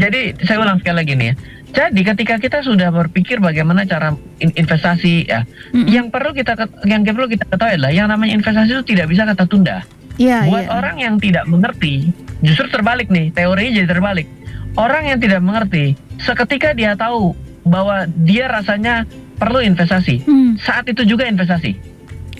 jadi 0.00 0.37
saya 0.45 0.61
ulang 0.61 0.80
sekali 0.80 0.97
lagi 1.04 1.12
nih 1.16 1.28
ya. 1.33 1.35
Jadi 1.71 2.02
ketika 2.02 2.35
kita 2.42 2.59
sudah 2.66 2.90
berpikir 2.90 3.38
bagaimana 3.38 3.87
cara 3.87 4.11
investasi 4.42 5.30
ya, 5.30 5.47
mm 5.47 5.71
-hmm. 5.71 5.87
yang 5.87 6.07
perlu 6.11 6.35
kita 6.35 6.59
yang 6.83 7.07
perlu 7.07 7.30
kita 7.30 7.47
ketahui 7.47 7.78
adalah 7.78 7.95
yang 7.95 8.11
namanya 8.11 8.35
investasi 8.35 8.75
itu 8.75 8.85
tidak 8.90 9.07
bisa 9.07 9.23
kata 9.23 9.47
tunda. 9.47 9.87
Yeah, 10.19 10.50
Buat 10.50 10.66
yeah. 10.66 10.76
orang 10.76 10.97
yang 10.99 11.14
tidak 11.23 11.47
mengerti, 11.47 12.11
justru 12.42 12.66
terbalik 12.69 13.09
nih, 13.09 13.30
teorinya 13.33 13.73
jadi 13.80 13.88
terbalik. 13.88 14.26
Orang 14.75 15.07
yang 15.07 15.19
tidak 15.23 15.40
mengerti, 15.40 15.95
seketika 16.19 16.75
dia 16.75 16.99
tahu 16.99 17.33
bahwa 17.64 18.04
dia 18.26 18.50
rasanya 18.50 19.07
perlu 19.41 19.65
investasi, 19.65 20.21
hmm. 20.29 20.61
saat 20.61 20.85
itu 20.93 21.09
juga 21.09 21.25
investasi. 21.25 21.73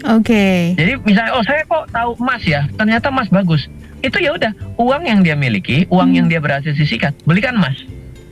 Oke. 0.05 0.29
Okay. 0.29 0.61
Jadi 0.77 0.93
misalnya, 1.03 1.33
oh 1.37 1.45
saya 1.45 1.65
kok 1.65 1.89
tahu 1.89 2.11
emas 2.21 2.43
ya, 2.45 2.69
ternyata 2.77 3.09
emas 3.09 3.33
bagus. 3.33 3.65
Itu 4.05 4.21
ya 4.21 4.37
udah 4.37 4.53
uang 4.77 5.09
yang 5.09 5.21
dia 5.25 5.37
miliki, 5.37 5.89
uang 5.89 6.13
hmm. 6.13 6.19
yang 6.21 6.27
dia 6.29 6.41
berhasil 6.41 6.77
sisihkan, 6.77 7.17
belikan 7.25 7.57
emas. 7.57 7.81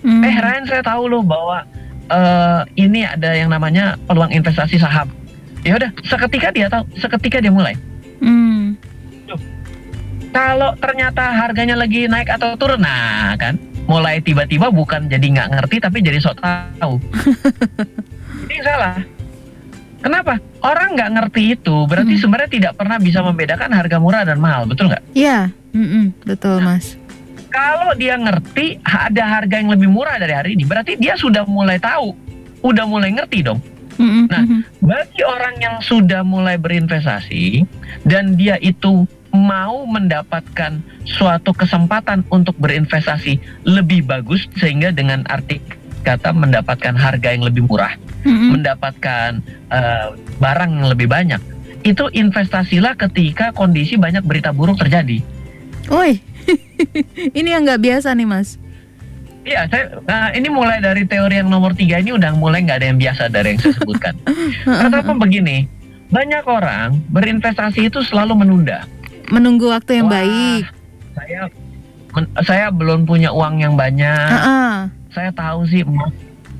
Hmm. 0.04 0.20
Eh 0.20 0.36
Ryan 0.36 0.64
saya 0.68 0.84
tahu 0.84 1.08
loh 1.08 1.24
bahwa 1.24 1.64
uh, 2.12 2.62
ini 2.76 3.08
ada 3.08 3.32
yang 3.32 3.48
namanya 3.48 3.96
peluang 4.04 4.32
investasi 4.32 4.76
saham. 4.76 5.08
Ya 5.64 5.74
udah, 5.74 5.90
seketika 6.06 6.52
dia 6.52 6.68
tahu, 6.68 6.84
seketika 7.00 7.40
dia 7.40 7.50
mulai. 7.50 7.74
Hmm 8.20 8.78
kalau 10.32 10.70
ternyata 10.78 11.34
harganya 11.34 11.74
lagi 11.74 12.06
naik 12.06 12.28
atau 12.28 12.54
turun 12.54 12.80
nah 12.84 13.34
kan 13.34 13.56
mulai 13.88 14.20
tiba-tiba 14.20 14.68
bukan 14.68 15.08
jadi 15.08 15.24
nggak 15.24 15.48
ngerti 15.56 15.76
tapi 15.80 15.98
jadi 16.04 16.20
sok 16.20 16.38
tahu 16.44 17.00
ini 18.48 18.64
salah. 18.64 18.96
Kenapa? 19.98 20.40
Orang 20.64 20.94
nggak 20.96 21.10
ngerti 21.14 21.42
itu 21.58 21.76
berarti 21.84 22.14
hmm. 22.16 22.22
sebenarnya 22.22 22.50
tidak 22.50 22.72
pernah 22.78 22.96
bisa 23.02 23.20
membedakan 23.20 23.70
harga 23.74 23.96
murah 24.00 24.22
dan 24.24 24.38
mahal 24.40 24.64
betul 24.64 24.88
nggak? 24.88 25.04
Iya. 25.12 25.52
Mm 25.76 25.84
-mm, 25.84 26.04
betul 26.24 26.64
mas. 26.64 26.96
kalau 27.52 27.92
dia 27.96 28.16
ngerti 28.16 28.80
ada 28.84 29.24
harga 29.40 29.56
yang 29.60 29.72
lebih 29.72 29.88
murah 29.88 30.16
dari 30.20 30.32
hari 30.36 30.50
ini 30.56 30.64
berarti 30.68 30.96
dia 31.00 31.16
sudah 31.16 31.44
mulai 31.48 31.80
tahu 31.80 32.12
udah 32.62 32.84
mulai 32.88 33.12
ngerti 33.14 33.44
dong. 33.44 33.60
Nah, 33.98 34.46
bagi 34.78 35.22
orang 35.26 35.58
yang 35.58 35.76
sudah 35.82 36.22
mulai 36.22 36.54
berinvestasi 36.54 37.66
dan 38.06 38.38
dia 38.38 38.54
itu 38.62 39.10
mau 39.34 39.82
mendapatkan 39.90 40.78
suatu 41.02 41.50
kesempatan 41.50 42.22
untuk 42.30 42.54
berinvestasi 42.62 43.66
lebih 43.66 44.06
bagus 44.06 44.46
sehingga 44.54 44.94
dengan 44.94 45.26
arti 45.26 45.58
kata 46.08 46.32
mendapatkan 46.32 46.94
harga 46.96 47.28
yang 47.36 47.44
lebih 47.44 47.68
murah, 47.68 47.92
mm-hmm. 48.24 48.50
mendapatkan 48.56 49.44
uh, 49.68 50.16
barang 50.40 50.70
yang 50.80 50.88
lebih 50.88 51.08
banyak. 51.12 51.40
Itu 51.84 52.08
investasilah 52.08 52.96
ketika 52.96 53.52
kondisi 53.52 54.00
banyak 54.00 54.24
berita 54.24 54.50
buruk 54.56 54.80
terjadi. 54.80 55.20
Woi, 55.92 56.16
ini 57.38 57.48
yang 57.52 57.68
nggak 57.68 57.84
biasa 57.84 58.16
nih 58.16 58.24
mas. 58.24 58.56
Iya, 59.44 59.64
saya 59.68 59.84
nah, 60.04 60.28
ini 60.32 60.48
mulai 60.52 60.80
dari 60.80 61.08
teori 61.08 61.40
yang 61.40 61.48
nomor 61.48 61.72
tiga 61.72 62.00
ini 62.00 62.12
udah 62.16 62.36
mulai 62.36 62.64
nggak 62.64 62.84
ada 62.84 62.86
yang 62.92 63.00
biasa 63.00 63.22
dari 63.28 63.56
yang 63.56 63.60
saya 63.60 63.74
sebutkan. 63.76 64.14
Kenapa 64.84 65.12
begini? 65.16 65.68
Banyak 66.08 66.44
orang 66.48 67.00
berinvestasi 67.12 67.92
itu 67.92 68.00
selalu 68.00 68.44
menunda 68.44 68.88
menunggu 69.28 69.68
waktu 69.70 70.02
yang 70.02 70.08
Wah, 70.08 70.20
baik. 70.20 70.62
Saya 71.14 71.40
men, 72.16 72.24
saya 72.44 72.66
belum 72.72 73.04
punya 73.04 73.30
uang 73.32 73.60
yang 73.60 73.74
banyak. 73.76 74.28
Uh 74.32 74.40
-uh. 74.40 74.74
Saya 75.12 75.30
tahu 75.32 75.64
sih. 75.68 75.82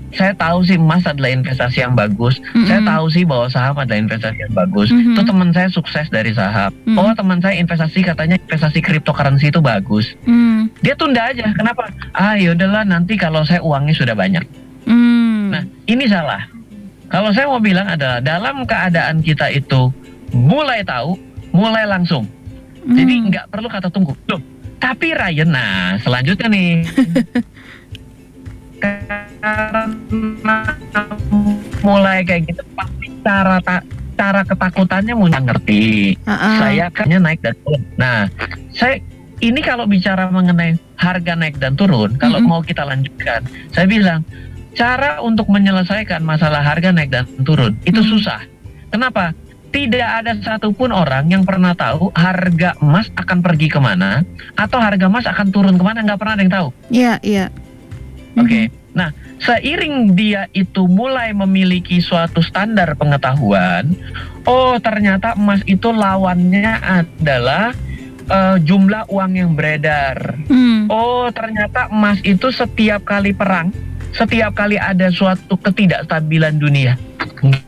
Saya 0.09 0.33
tahu 0.33 0.65
sih 0.65 0.81
emas 0.81 1.05
adalah 1.05 1.29
investasi 1.29 1.85
yang 1.85 1.93
bagus. 1.93 2.41
Mm 2.41 2.49
-hmm. 2.49 2.67
Saya 2.73 2.81
tahu 2.81 3.07
sih 3.13 3.25
bahwa 3.29 3.47
saham 3.53 3.77
adalah 3.77 4.01
investasi 4.01 4.41
yang 4.41 4.55
bagus. 4.57 4.89
Mm 4.89 4.97
-hmm. 4.97 5.13
Itu 5.13 5.23
teman 5.29 5.49
saya 5.53 5.69
sukses 5.69 6.07
dari 6.09 6.33
saham. 6.33 6.73
Mm 6.73 6.97
-hmm. 6.97 6.97
Oh 6.97 7.13
teman 7.13 7.39
saya 7.45 7.61
investasi 7.61 8.01
katanya 8.01 8.41
investasi 8.41 8.81
cryptocurrency 8.81 9.53
itu 9.53 9.61
bagus. 9.61 10.17
Mm. 10.25 10.73
Dia 10.81 10.97
tunda 10.97 11.29
aja. 11.29 11.53
Kenapa? 11.53 11.93
Ah 12.17 12.41
yaudahlah 12.41 12.89
nanti 12.89 13.21
kalau 13.21 13.45
saya 13.45 13.61
uangnya 13.61 13.93
sudah 13.93 14.17
banyak. 14.17 14.49
Mm. 14.89 15.45
Nah 15.53 15.63
ini 15.85 16.09
salah. 16.09 16.49
Kalau 17.09 17.33
saya 17.33 17.49
mau 17.49 17.61
bilang 17.61 17.89
adalah 17.89 18.21
dalam 18.21 18.65
keadaan 18.65 19.21
kita 19.21 19.49
itu 19.53 19.93
mulai 20.33 20.85
tahu, 20.85 21.17
mulai 21.57 21.89
langsung. 21.89 22.29
Hmm. 22.85 22.97
Jadi 22.97 23.13
nggak 23.33 23.45
perlu 23.49 23.69
kata 23.69 23.89
tunggu. 23.89 24.13
Loh, 24.29 24.41
tapi 24.77 25.17
Ryan, 25.17 25.49
nah 25.49 25.97
selanjutnya 26.05 26.49
nih. 26.53 26.85
karena 28.79 29.83
mulai 31.83 32.25
kayak 32.27 32.51
gitu 32.51 32.63
pasti 32.75 33.07
cara 33.23 33.57
tak 33.63 33.83
cara 34.19 34.43
ketakutannya 34.43 35.15
mudah 35.15 35.41
ngerti. 35.47 36.19
Uh-uh. 36.27 36.57
Saya 36.59 36.91
kayaknya 36.91 37.19
naik 37.23 37.39
dan 37.39 37.55
turun. 37.63 37.83
Nah, 37.95 38.27
saya 38.75 38.99
ini 39.39 39.61
kalau 39.63 39.87
bicara 39.87 40.27
mengenai 40.35 40.75
harga 40.99 41.39
naik 41.39 41.63
dan 41.63 41.79
turun, 41.79 42.19
kalau 42.19 42.43
mm-hmm. 42.43 42.51
mau 42.51 42.61
kita 42.67 42.83
lanjutkan, 42.83 43.47
saya 43.71 43.87
bilang 43.87 44.27
cara 44.75 45.23
untuk 45.23 45.47
menyelesaikan 45.47 46.27
masalah 46.27 46.67
harga 46.67 46.91
naik 46.91 47.15
dan 47.15 47.25
turun 47.47 47.79
itu 47.87 48.03
mm-hmm. 48.03 48.13
susah. 48.19 48.43
Kenapa? 48.91 49.31
tidak 49.69 50.25
ada 50.25 50.33
satupun 50.41 50.89
orang 50.97 51.29
yang 51.29 51.45
pernah 51.45 51.77
tahu 51.77 52.09
harga 52.17 52.73
emas 52.81 53.13
akan 53.21 53.45
pergi 53.45 53.69
ke 53.69 53.77
mana 53.77 54.25
atau 54.57 54.81
harga 54.81 55.07
emas 55.13 55.29
akan 55.29 55.53
turun 55.53 55.77
ke 55.77 55.85
mana 55.85 56.01
nggak 56.05 56.19
pernah 56.19 56.35
ada 56.35 56.43
yang 56.43 56.53
tahu. 56.53 56.69
Iya 56.89 57.15
iya. 57.21 57.45
Oke. 58.39 58.47
Okay. 58.47 58.65
Mm-hmm. 58.69 58.97
Nah 58.99 59.11
seiring 59.39 60.19
dia 60.19 60.51
itu 60.51 60.91
mulai 60.91 61.31
memiliki 61.31 62.03
suatu 62.03 62.43
standar 62.43 62.99
pengetahuan, 62.99 63.95
oh 64.43 64.75
ternyata 64.83 65.39
emas 65.39 65.63
itu 65.71 65.95
lawannya 65.95 66.83
adalah 66.83 67.71
uh, 68.27 68.59
jumlah 68.59 69.07
uang 69.07 69.33
yang 69.39 69.51
beredar. 69.55 70.35
Mm. 70.51 70.91
Oh 70.91 71.31
ternyata 71.31 71.87
emas 71.95 72.19
itu 72.27 72.51
setiap 72.51 73.07
kali 73.07 73.31
perang, 73.31 73.71
setiap 74.11 74.59
kali 74.59 74.75
ada 74.75 75.15
suatu 75.15 75.55
ketidakstabilan 75.63 76.59
dunia, 76.59 76.99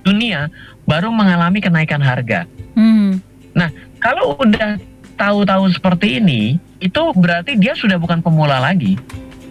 dunia 0.03 0.51
baru 0.91 1.15
mengalami 1.15 1.63
kenaikan 1.63 2.03
harga. 2.03 2.51
Hmm. 2.75 3.23
Nah, 3.55 3.71
kalau 4.03 4.35
udah 4.35 4.79
tahu-tahu 5.15 5.71
seperti 5.71 6.19
ini, 6.19 6.59
itu 6.83 7.03
berarti 7.15 7.55
dia 7.55 7.79
sudah 7.79 7.95
bukan 8.01 8.19
pemula 8.19 8.59
lagi. 8.59 8.99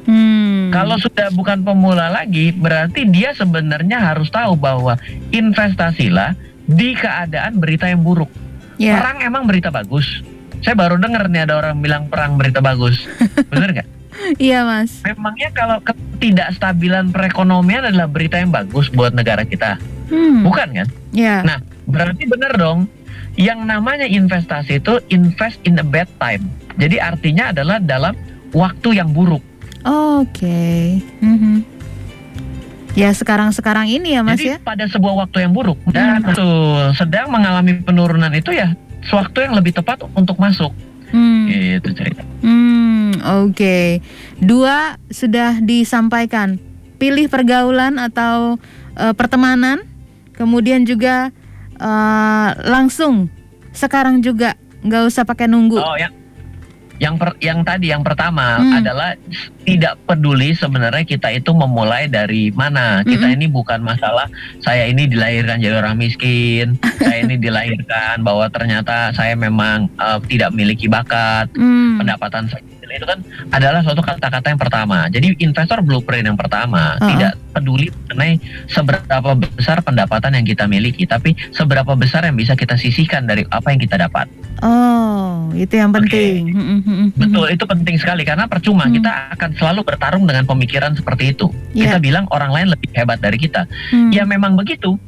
Hmm. 0.09 0.73
Kalau 0.73 0.97
sudah 0.97 1.29
bukan 1.29 1.61
pemula 1.61 2.09
lagi, 2.09 2.49
berarti 2.49 3.05
dia 3.05 3.29
sebenarnya 3.37 4.01
harus 4.01 4.33
tahu 4.33 4.57
bahwa 4.57 4.97
investasilah 5.29 6.33
di 6.65 6.97
keadaan 6.97 7.61
berita 7.61 7.85
yang 7.85 8.01
buruk. 8.01 8.29
Yeah. 8.81 8.97
Perang 8.97 9.21
emang 9.21 9.45
berita 9.45 9.69
bagus. 9.69 10.25
Saya 10.65 10.73
baru 10.73 10.97
dengar 10.97 11.29
nih 11.29 11.45
ada 11.45 11.61
orang 11.61 11.77
bilang 11.77 12.09
perang 12.09 12.41
berita 12.41 12.57
bagus. 12.57 13.05
Bener 13.53 13.69
nggak? 13.77 13.89
Iya 14.41 14.67
mas. 14.67 14.99
Memangnya 15.05 15.49
kalau 15.55 15.79
ketidakstabilan 15.79 17.15
perekonomian 17.15 17.87
adalah 17.87 18.09
berita 18.09 18.35
yang 18.35 18.51
bagus 18.51 18.91
buat 18.91 19.15
negara 19.15 19.47
kita, 19.47 19.79
hmm. 20.11 20.43
bukan 20.43 20.67
kan? 20.75 20.87
Iya. 21.15 21.35
Nah 21.45 21.57
berarti 21.87 22.27
benar 22.27 22.53
dong. 22.59 22.89
Yang 23.39 23.59
namanya 23.63 24.03
investasi 24.03 24.83
itu 24.83 24.99
invest 25.15 25.63
in 25.63 25.79
a 25.79 25.85
bad 25.85 26.11
time. 26.19 26.43
Jadi 26.75 26.99
artinya 26.99 27.55
adalah 27.55 27.79
dalam 27.79 28.11
waktu 28.51 28.99
yang 28.99 29.15
buruk. 29.15 29.39
Oke. 29.85 30.43
Okay. 30.43 30.81
Mm 31.23 31.37
-hmm. 31.37 31.57
Ya 32.97 33.13
sekarang-sekarang 33.13 33.87
ini 33.87 34.17
ya 34.17 34.25
mas 34.25 34.41
Jadi, 34.41 34.57
ya. 34.57 34.57
pada 34.59 34.83
sebuah 34.89 35.23
waktu 35.23 35.45
yang 35.45 35.53
buruk 35.53 35.77
dan 35.93 36.25
hmm. 36.25 36.97
sedang 36.97 37.29
mengalami 37.29 37.77
penurunan 37.79 38.33
itu 38.33 38.51
ya, 38.51 38.73
waktu 39.13 39.45
yang 39.45 39.53
lebih 39.55 39.77
tepat 39.77 40.03
untuk 40.17 40.35
masuk. 40.41 40.73
Hmm. 41.13 41.47
Itu 41.49 41.95
cerita. 41.95 42.21
Hmm, 42.43 43.15
oke. 43.17 43.55
Okay. 43.55 43.87
Dua 44.41 44.99
sudah 45.09 45.63
disampaikan. 45.63 46.59
Pilih 46.99 47.31
pergaulan 47.31 47.95
atau 47.95 48.59
uh, 48.99 49.13
pertemanan, 49.15 49.87
kemudian 50.35 50.83
juga 50.83 51.31
uh, 51.79 52.49
langsung 52.67 53.31
sekarang 53.71 54.19
juga 54.19 54.59
nggak 54.83 55.07
usah 55.07 55.23
pakai 55.23 55.47
nunggu. 55.47 55.79
Oh 55.79 55.95
ya, 55.95 56.11
yang 56.99 57.15
per, 57.15 57.39
yang 57.39 57.63
tadi 57.63 57.95
yang 57.95 58.03
pertama 58.03 58.59
hmm. 58.59 58.83
adalah 58.83 59.15
tidak 59.63 59.95
peduli 60.03 60.51
sebenarnya 60.51 61.07
kita 61.07 61.31
itu 61.31 61.55
memulai 61.55 62.11
dari 62.11 62.51
mana. 62.51 63.01
Kita 63.07 63.31
hmm. 63.31 63.35
ini 63.39 63.45
bukan 63.47 63.79
masalah 63.79 64.27
saya 64.59 64.85
ini 64.91 65.07
dilahirkan 65.07 65.63
jadi 65.63 65.79
orang 65.79 65.95
miskin, 65.95 66.75
saya 67.01 67.23
ini 67.23 67.39
dilahirkan 67.39 68.19
bahwa 68.21 68.51
ternyata 68.51 69.15
saya 69.15 69.33
memang 69.39 69.87
uh, 69.95 70.19
tidak 70.27 70.51
memiliki 70.51 70.91
bakat, 70.91 71.47
hmm. 71.55 72.03
pendapatan 72.03 72.51
saya 72.51 72.63
itu 72.99 73.07
kan 73.07 73.23
adalah 73.55 73.79
suatu 73.79 74.03
kata-kata 74.03 74.51
yang 74.51 74.59
pertama. 74.59 75.07
Jadi 75.07 75.39
investor 75.39 75.79
blueprint 75.79 76.27
yang 76.27 76.35
pertama 76.35 76.99
uh 76.99 77.01
-huh. 77.01 77.09
tidak 77.15 77.33
peduli 77.55 77.87
mengenai 78.11 78.37
seberapa 78.67 79.31
besar 79.39 79.79
pendapatan 79.79 80.35
yang 80.35 80.45
kita 80.45 80.67
miliki, 80.67 81.07
tapi 81.07 81.33
seberapa 81.55 81.95
besar 81.95 82.27
yang 82.27 82.35
bisa 82.35 82.59
kita 82.59 82.75
sisihkan 82.75 83.23
dari 83.23 83.47
apa 83.47 83.71
yang 83.71 83.79
kita 83.79 83.95
dapat. 83.95 84.27
Oh, 84.59 85.47
itu 85.55 85.79
yang 85.79 85.95
penting. 85.95 86.51
Okay. 86.51 87.15
Betul, 87.15 87.45
itu 87.55 87.63
penting 87.63 87.95
sekali 87.95 88.27
karena 88.27 88.43
percuma 88.45 88.91
hmm. 88.91 88.93
kita 88.99 89.11
akan 89.39 89.49
selalu 89.55 89.81
bertarung 89.87 90.27
dengan 90.27 90.43
pemikiran 90.43 90.91
seperti 90.99 91.31
itu. 91.31 91.47
Yeah. 91.71 91.95
Kita 91.95 91.97
bilang 92.03 92.27
orang 92.35 92.51
lain 92.51 92.67
lebih 92.75 92.91
hebat 92.91 93.23
dari 93.23 93.39
kita. 93.39 93.63
Hmm. 93.95 94.11
Ya 94.11 94.27
memang 94.27 94.59
begitu. 94.59 94.99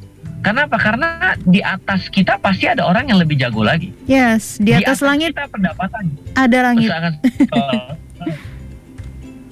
Kenapa? 0.41 0.75
Karena 0.81 1.37
di 1.37 1.61
atas 1.61 2.09
kita 2.09 2.41
pasti 2.41 2.65
ada 2.65 2.85
orang 2.89 3.13
yang 3.13 3.21
lebih 3.21 3.37
jago 3.37 3.61
lagi. 3.61 3.93
Yes, 4.09 4.57
di 4.57 4.73
atas, 4.73 4.81
di 4.81 4.85
atas 4.89 4.99
langit 5.05 5.31
kita 5.37 5.45
pendapatan. 5.49 6.03
Ada 6.35 6.57
langit. 6.65 6.89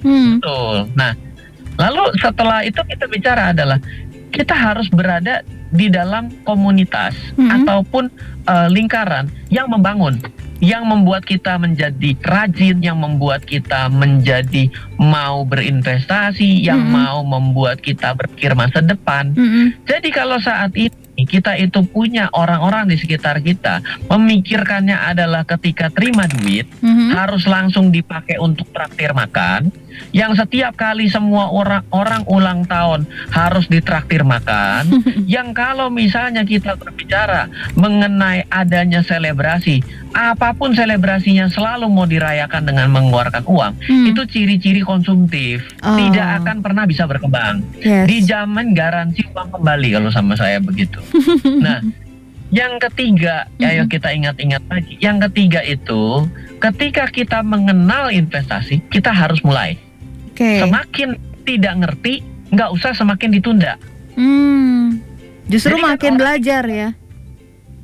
Hmm. 0.00 0.40
Betul. 0.40 0.88
Nah, 0.96 1.12
lalu 1.76 2.04
setelah 2.16 2.64
itu 2.64 2.80
kita 2.88 3.04
bicara 3.04 3.52
adalah 3.52 3.76
kita 4.32 4.56
harus 4.56 4.88
berada 4.88 5.44
di 5.70 5.92
dalam 5.92 6.32
komunitas 6.42 7.14
hmm. 7.36 7.62
ataupun 7.62 8.08
uh, 8.48 8.68
lingkaran 8.72 9.28
yang 9.52 9.68
membangun 9.68 10.18
yang 10.60 10.84
membuat 10.84 11.24
kita 11.24 11.56
menjadi 11.56 12.16
rajin, 12.20 12.84
yang 12.84 13.00
membuat 13.00 13.48
kita 13.48 13.88
menjadi 13.88 14.68
mau 15.00 15.42
berinvestasi, 15.48 16.60
yang 16.60 16.84
-hmm. 16.84 16.94
mau 17.00 17.24
membuat 17.24 17.80
kita 17.80 18.12
berpikir 18.12 18.52
masa 18.52 18.84
depan. 18.84 19.32
-hmm. 19.32 19.66
Jadi 19.88 20.08
kalau 20.12 20.36
saat 20.36 20.76
ini 20.76 20.99
kita 21.24 21.56
itu 21.56 21.82
punya 21.88 22.28
orang-orang 22.32 22.88
di 22.88 22.96
sekitar 22.96 23.40
kita 23.40 23.82
memikirkannya 24.08 24.96
adalah 24.96 25.42
ketika 25.44 25.88
terima 25.90 26.28
duit 26.28 26.68
mm-hmm. 26.80 27.16
harus 27.16 27.44
langsung 27.48 27.88
dipakai 27.90 28.38
untuk 28.38 28.68
traktir 28.70 29.12
makan 29.16 29.72
yang 30.10 30.32
setiap 30.34 30.74
kali 30.74 31.06
semua 31.06 31.52
orang 31.52 31.84
orang 31.92 32.22
ulang 32.26 32.64
tahun 32.66 33.06
harus 33.30 33.68
ditraktir 33.68 34.24
makan 34.24 34.88
yang 35.34 35.52
kalau 35.52 35.92
misalnya 35.92 36.42
kita 36.42 36.74
berbicara 36.74 37.50
mengenai 37.76 38.46
adanya 38.50 39.04
selebrasi 39.04 39.82
apa 40.10 40.50
pun 40.58 40.74
selebrasinya 40.74 41.46
selalu 41.46 41.86
mau 41.86 42.02
dirayakan 42.02 42.66
dengan 42.66 42.90
mengeluarkan 42.90 43.46
uang 43.46 43.72
hmm. 43.78 44.10
itu 44.10 44.22
ciri-ciri 44.26 44.82
konsumtif 44.82 45.62
oh. 45.86 45.94
tidak 45.94 46.42
akan 46.42 46.56
pernah 46.64 46.84
bisa 46.86 47.06
berkembang 47.06 47.62
yes. 47.78 48.10
dijamin 48.10 48.74
garansi 48.74 49.22
uang 49.30 49.54
kembali 49.54 49.88
kalau 49.94 50.10
sama 50.10 50.34
saya 50.34 50.58
begitu 50.58 50.98
nah 51.64 51.80
yang 52.50 52.82
ketiga 52.82 53.46
hmm. 53.56 53.68
ayo 53.70 53.82
kita 53.86 54.10
ingat-ingat 54.10 54.62
lagi 54.66 54.94
yang 54.98 55.22
ketiga 55.30 55.62
itu 55.62 56.26
ketika 56.58 57.06
kita 57.08 57.38
mengenal 57.46 58.10
investasi 58.10 58.82
kita 58.90 59.14
harus 59.14 59.38
mulai 59.46 59.78
okay. 60.34 60.58
semakin 60.58 61.14
tidak 61.46 61.74
ngerti 61.78 62.26
nggak 62.50 62.70
usah 62.74 62.90
semakin 62.92 63.30
ditunda 63.30 63.78
hmm. 64.18 64.98
justru 65.46 65.78
Jadi 65.78 65.86
makin 65.86 66.12
belajar 66.18 66.66
ya 66.66 66.90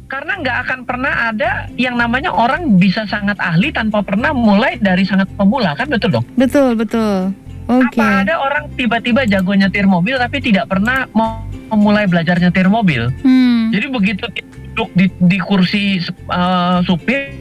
karena 0.07 0.39
nggak 0.39 0.59
akan 0.67 0.81
pernah 0.87 1.31
ada 1.31 1.67
yang 1.75 1.99
namanya 1.99 2.31
orang 2.31 2.79
bisa 2.79 3.07
sangat 3.11 3.39
ahli 3.43 3.75
tanpa 3.75 4.03
pernah 4.07 4.31
mulai 4.31 4.79
dari 4.79 5.03
sangat 5.03 5.27
pemula 5.35 5.75
kan 5.75 5.91
betul 5.91 6.11
dong 6.15 6.27
betul 6.39 6.79
betul 6.79 7.35
oke 7.67 7.91
okay. 7.91 8.03
apa 8.03 8.23
ada 8.23 8.35
orang 8.39 8.65
tiba-tiba 8.79 9.27
jago 9.27 9.55
nyetir 9.55 9.87
mobil 9.87 10.15
tapi 10.19 10.39
tidak 10.39 10.71
pernah 10.71 11.11
mau 11.11 11.43
memulai 11.71 12.07
belajar 12.07 12.39
nyetir 12.39 12.67
mobil. 12.71 13.11
Hmm. 13.23 13.75
jadi 13.75 13.87
begitu 13.91 14.25
duduk 14.77 14.89
di, 14.93 15.07
di 15.09 15.39
kursi 15.41 16.05
uh, 16.29 16.85
supir 16.85 17.33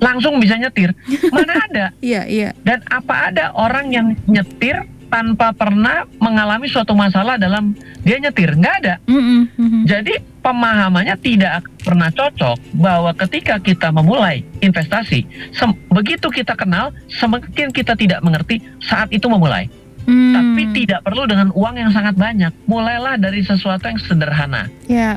langsung 0.00 0.40
bisa 0.40 0.56
nyetir. 0.56 0.92
Mana 1.32 1.54
ada. 1.70 1.86
Iya 2.00 2.24
iya. 2.28 2.50
Dan 2.64 2.84
apa 2.88 3.32
ada 3.32 3.52
orang 3.56 3.92
yang 3.92 4.06
nyetir 4.28 4.84
tanpa 5.08 5.54
pernah 5.54 6.08
mengalami 6.18 6.66
suatu 6.66 6.92
masalah 6.96 7.36
dalam 7.36 7.76
dia 8.02 8.16
nyetir? 8.20 8.56
Nggak 8.56 8.74
ada. 8.84 8.94
Mm 9.06 9.48
-hmm. 9.52 9.82
jadi 9.84 10.14
pemahamannya 10.44 11.16
tidak 11.24 11.64
pernah 11.80 12.12
cocok 12.12 12.60
bahwa 12.76 13.16
ketika 13.16 13.56
kita 13.56 13.88
memulai 13.88 14.44
investasi 14.60 15.24
begitu 15.88 16.28
kita 16.28 16.52
kenal 16.52 16.92
semakin 17.08 17.72
kita 17.72 17.96
tidak 17.96 18.20
mengerti 18.20 18.60
saat 18.84 19.08
itu 19.08 19.24
memulai 19.24 19.72
mm. 20.04 20.32
tapi 20.34 20.62
tidak 20.84 21.00
perlu 21.04 21.24
dengan 21.28 21.48
uang 21.52 21.74
yang 21.76 21.90
sangat 21.92 22.14
banyak 22.16 22.52
mulailah 22.64 23.16
dari 23.20 23.40
sesuatu 23.44 23.84
yang 23.88 24.00
sederhana 24.00 24.68
ya 24.88 25.16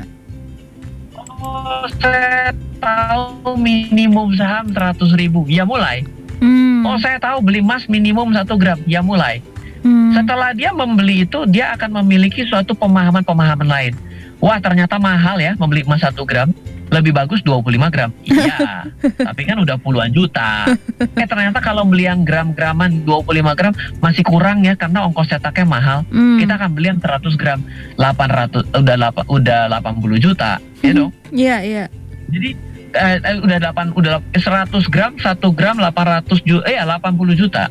oh 1.40 1.86
saya 2.00 2.52
tahu 2.78 3.56
minimum 3.56 4.34
saham 4.34 4.72
100 4.72 4.98
ribu 5.16 5.44
ya 5.48 5.64
mulai 5.64 6.04
mm. 6.40 6.84
oh 6.84 6.98
saya 7.00 7.16
tahu 7.20 7.44
beli 7.44 7.60
emas 7.64 7.86
minimum 7.86 8.32
satu 8.34 8.56
gram 8.56 8.80
ya 8.84 9.00
mulai 9.00 9.40
Hmm. 9.78 10.10
Setelah 10.10 10.50
dia 10.58 10.74
membeli 10.74 11.22
itu, 11.22 11.46
dia 11.46 11.74
akan 11.78 12.02
memiliki 12.02 12.42
suatu 12.46 12.74
pemahaman-pemahaman 12.74 13.68
lain. 13.68 13.94
Wah, 14.38 14.58
ternyata 14.62 14.98
mahal 14.98 15.38
ya 15.38 15.54
membeli 15.58 15.86
emas 15.86 16.02
satu 16.02 16.22
gram. 16.22 16.50
Lebih 16.88 17.12
bagus 17.12 17.40
25 17.44 17.94
gram. 17.94 18.10
Iya, 18.38 18.86
tapi 19.18 19.42
kan 19.44 19.58
udah 19.58 19.76
puluhan 19.82 20.14
juta. 20.14 20.70
Eh 21.18 21.26
ternyata 21.26 21.58
kalau 21.58 21.82
beli 21.82 22.06
yang 22.06 22.22
gram-graman 22.22 23.02
25 23.02 23.58
gram 23.58 23.74
masih 23.98 24.22
kurang 24.22 24.62
ya 24.62 24.78
karena 24.78 25.04
ongkos 25.04 25.28
cetaknya 25.28 25.66
mahal. 25.66 25.98
Hmm. 26.08 26.38
Kita 26.38 26.54
akan 26.54 26.70
beli 26.72 26.86
yang 26.94 27.00
100 27.02 27.34
gram 27.34 27.60
800 27.98 28.78
udah 28.78 28.96
8 29.10 29.26
udah 29.26 29.60
80 29.74 30.24
juta, 30.24 30.62
ya 30.80 30.92
dong? 30.94 31.10
Iya, 31.34 31.56
iya. 31.66 31.84
Jadi 32.30 32.50
eh, 32.94 33.16
eh, 33.20 33.38
udah 33.42 33.58
8 33.74 33.98
udah 33.98 34.12
100 34.32 34.92
gram 34.92 35.12
1 35.18 35.58
gram 35.58 35.76
800 35.76 36.46
juta 36.46 36.64
eh 36.68 36.78
80 36.78 37.40
juta. 37.40 37.64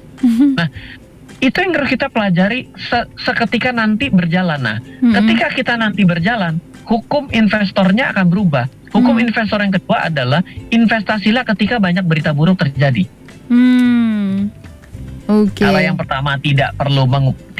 Nah, 0.58 0.68
itu 1.38 1.58
yang 1.62 1.72
harus 1.78 1.90
kita 1.94 2.10
pelajari 2.10 2.66
se 2.78 3.00
seketika 3.22 3.70
nanti 3.70 4.10
berjalan. 4.10 4.58
Nah, 4.58 4.78
hmm. 4.82 5.14
ketika 5.14 5.48
kita 5.54 5.74
nanti 5.78 6.02
berjalan, 6.02 6.58
hukum 6.88 7.30
investornya 7.30 8.16
akan 8.16 8.26
berubah. 8.32 8.66
Hukum 8.92 9.20
hmm. 9.20 9.26
investor 9.28 9.60
yang 9.60 9.74
kedua 9.74 10.08
adalah 10.08 10.42
investasilah 10.72 11.44
ketika 11.56 11.78
banyak 11.78 12.04
berita 12.08 12.32
buruk 12.32 12.60
terjadi. 12.60 13.04
Hmm. 13.48 14.52
Oke. 15.28 15.64
Okay. 15.64 15.68
Kalau 15.68 15.82
yang 15.84 15.98
pertama 16.00 16.40
tidak 16.40 16.72
perlu 16.80 17.04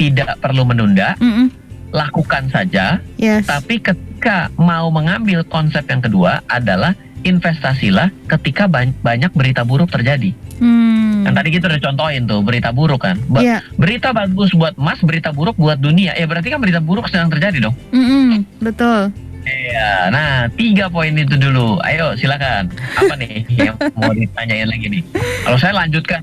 tidak 0.00 0.40
perlu 0.40 0.64
menunda, 0.64 1.12
-mm. 1.20 1.52
lakukan 1.92 2.48
saja. 2.48 3.00
Yes. 3.20 3.44
Tapi 3.44 3.80
ketika 3.80 4.48
mau 4.56 4.88
mengambil 4.88 5.44
konsep 5.44 5.84
yang 5.88 6.00
kedua 6.00 6.40
adalah 6.48 6.96
investasilah 7.26 8.08
ketika 8.30 8.70
banyak 9.04 9.32
berita 9.36 9.66
buruk 9.68 9.90
terjadi. 9.92 10.32
Hmm. 10.58 11.26
Kan 11.28 11.34
tadi 11.34 11.48
kita 11.54 11.68
udah 11.68 11.82
contohin 11.82 12.22
tuh 12.24 12.40
berita 12.40 12.72
buruk 12.72 13.04
kan. 13.04 13.20
Ba 13.28 13.42
yeah. 13.42 13.60
Berita 13.76 14.16
bagus 14.16 14.54
buat 14.56 14.74
emas, 14.80 14.98
berita 15.04 15.34
buruk 15.34 15.58
buat 15.60 15.76
dunia. 15.76 16.14
Ya 16.16 16.24
berarti 16.24 16.48
kan 16.48 16.62
berita 16.62 16.80
buruk 16.80 17.10
sedang 17.10 17.28
terjadi 17.28 17.68
dong. 17.68 17.76
Mm 17.92 18.06
-hmm, 18.06 18.30
betul. 18.62 19.12
Iya, 19.48 20.12
nah 20.12 20.44
tiga 20.52 20.92
poin 20.92 21.16
itu 21.16 21.34
dulu. 21.40 21.80
Ayo 21.80 22.12
silakan. 22.20 22.68
Apa 22.96 23.14
nih 23.16 23.48
yang 23.56 23.76
mau 23.96 24.12
ditanyain 24.12 24.68
lagi 24.68 24.86
nih? 24.92 25.02
Kalau 25.44 25.58
saya 25.58 25.74
lanjutkan, 25.84 26.20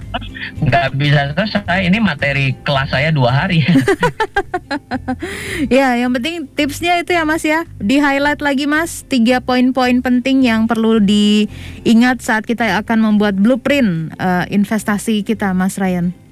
nggak 0.62 0.88
bisa 0.94 1.34
selesai. 1.34 1.90
Ini 1.90 1.98
materi 1.98 2.54
kelas 2.62 2.94
saya 2.94 3.10
dua 3.10 3.34
hari. 3.34 3.66
ya, 5.78 5.98
yang 5.98 6.14
penting 6.14 6.46
tipsnya 6.54 7.02
itu 7.02 7.18
ya 7.18 7.26
Mas 7.26 7.42
ya. 7.42 7.66
Di 7.82 7.98
highlight 7.98 8.46
lagi 8.46 8.70
Mas, 8.70 9.02
tiga 9.10 9.42
poin-poin 9.42 10.06
penting 10.06 10.46
yang 10.46 10.70
perlu 10.70 11.02
diingat 11.02 12.22
saat 12.22 12.46
kita 12.46 12.78
akan 12.86 13.14
membuat 13.14 13.34
blueprint 13.42 14.14
uh, 14.22 14.46
investasi 14.54 15.26
kita, 15.26 15.54
Mas 15.58 15.82
Ryan. 15.82 16.25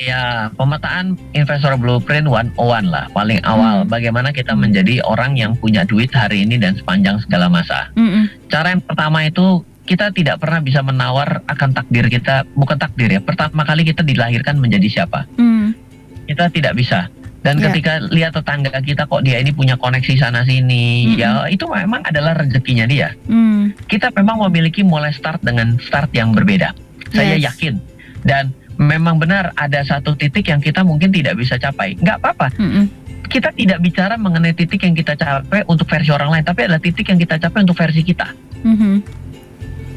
Ya, 0.00 0.48
pemetaan 0.56 1.20
investor 1.36 1.76
blueprint 1.76 2.24
one 2.24 2.48
one 2.56 2.88
lah, 2.88 3.04
paling 3.12 3.36
awal. 3.44 3.84
Hmm. 3.84 3.92
Bagaimana 3.92 4.32
kita 4.32 4.56
menjadi 4.56 5.04
orang 5.04 5.36
yang 5.36 5.52
punya 5.60 5.84
duit 5.84 6.08
hari 6.16 6.48
ini 6.48 6.56
dan 6.56 6.72
sepanjang 6.72 7.20
segala 7.20 7.52
masa. 7.52 7.92
Hmm. 8.00 8.32
Cara 8.48 8.72
yang 8.72 8.80
pertama 8.80 9.28
itu 9.28 9.60
kita 9.84 10.08
tidak 10.16 10.40
pernah 10.40 10.64
bisa 10.64 10.80
menawar 10.80 11.44
akan 11.44 11.76
takdir 11.76 12.08
kita, 12.08 12.48
bukan 12.56 12.80
takdir 12.80 13.12
ya. 13.12 13.20
Pertama 13.20 13.60
kali 13.60 13.84
kita 13.84 14.00
dilahirkan 14.00 14.56
menjadi 14.56 14.88
siapa? 14.88 15.28
Hmm. 15.36 15.76
Kita 16.24 16.48
tidak 16.48 16.80
bisa. 16.80 17.12
Dan 17.44 17.60
yeah. 17.60 17.68
ketika 17.68 17.92
lihat 18.08 18.32
tetangga 18.36 18.72
kita 18.80 19.04
kok 19.04 19.20
dia 19.20 19.36
ini 19.40 19.52
punya 19.52 19.76
koneksi 19.76 20.16
sana 20.16 20.44
sini, 20.48 21.12
-hmm. 21.12 21.16
ya 21.16 21.30
itu 21.48 21.64
memang 21.68 22.04
adalah 22.04 22.36
rezekinya 22.36 22.84
dia. 22.84 23.16
Mm. 23.32 23.72
Kita 23.88 24.12
memang 24.12 24.44
memiliki 24.48 24.84
mulai 24.84 25.08
start 25.08 25.40
dengan 25.40 25.80
start 25.80 26.12
yang 26.12 26.36
berbeda. 26.36 26.76
Yes. 27.12 27.16
Saya 27.16 27.36
yakin. 27.40 27.74
Dan 28.20 28.52
memang 28.80 29.20
benar 29.20 29.52
ada 29.52 29.84
satu 29.84 30.16
titik 30.16 30.48
yang 30.48 30.58
kita 30.64 30.80
mungkin 30.80 31.12
tidak 31.12 31.36
bisa 31.36 31.60
capai. 31.60 31.92
Nggak 32.00 32.16
apa-apa. 32.24 32.48
Mm 32.56 32.70
-mm. 32.72 32.84
Kita 33.30 33.52
tidak 33.54 33.78
bicara 33.84 34.18
mengenai 34.18 34.56
titik 34.56 34.82
yang 34.82 34.96
kita 34.96 35.14
capai 35.14 35.62
untuk 35.68 35.86
versi 35.86 36.10
orang 36.10 36.34
lain, 36.34 36.42
tapi 36.42 36.66
adalah 36.66 36.82
titik 36.82 37.06
yang 37.06 37.20
kita 37.20 37.38
capai 37.38 37.62
untuk 37.62 37.76
versi 37.76 38.02
kita. 38.02 38.32
Mm 38.64 38.76
-hmm. 38.76 38.94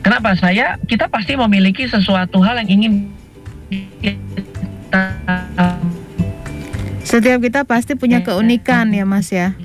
Kenapa 0.03 0.35
saya? 0.35 0.75
Kita 0.83 1.07
pasti 1.07 1.39
memiliki 1.39 1.87
sesuatu 1.87 2.43
hal 2.43 2.59
yang 2.61 2.69
ingin 2.69 2.93
kita 4.03 5.01
setiap 7.01 7.39
kita 7.41 7.61
pasti 7.65 7.97
punya 7.97 8.21
keunikan 8.21 8.91
ya 8.93 9.05
Mas 9.07 9.31
ya. 9.33 9.57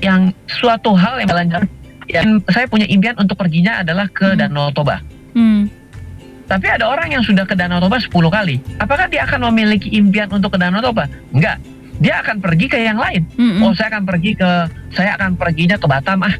Yang 0.00 0.32
suatu 0.48 0.94
hal 0.96 1.20
yang 1.20 1.28
jalan 1.28 1.46
yang 2.10 2.28
saya 2.50 2.66
punya 2.66 2.86
impian 2.88 3.16
untuk 3.18 3.36
perginya 3.38 3.80
adalah 3.80 4.08
ke 4.08 4.32
hmm. 4.32 4.38
Danau 4.38 4.70
Toba. 4.72 5.00
Hmm. 5.32 5.81
Tapi 6.46 6.66
ada 6.68 6.90
orang 6.90 7.08
yang 7.12 7.22
sudah 7.24 7.46
ke 7.46 7.54
Danau 7.54 7.80
Toba 7.80 7.98
10 7.98 8.10
kali. 8.10 8.56
Apakah 8.76 9.06
dia 9.08 9.24
akan 9.24 9.52
memiliki 9.52 9.88
impian 9.94 10.28
untuk 10.32 10.54
ke 10.54 10.58
Danau 10.58 10.82
Toba? 10.82 11.06
Enggak. 11.32 11.62
Dia 12.02 12.18
akan 12.24 12.42
pergi 12.42 12.66
ke 12.66 12.78
yang 12.82 12.98
lain. 12.98 13.22
Mm 13.38 13.50
-hmm. 13.58 13.62
Oh, 13.62 13.72
saya 13.76 13.94
akan 13.94 14.04
pergi 14.08 14.32
ke 14.34 14.50
saya 14.92 15.14
akan 15.14 15.38
perginya 15.38 15.76
ke 15.78 15.86
Batam 15.86 16.20
ah. 16.26 16.34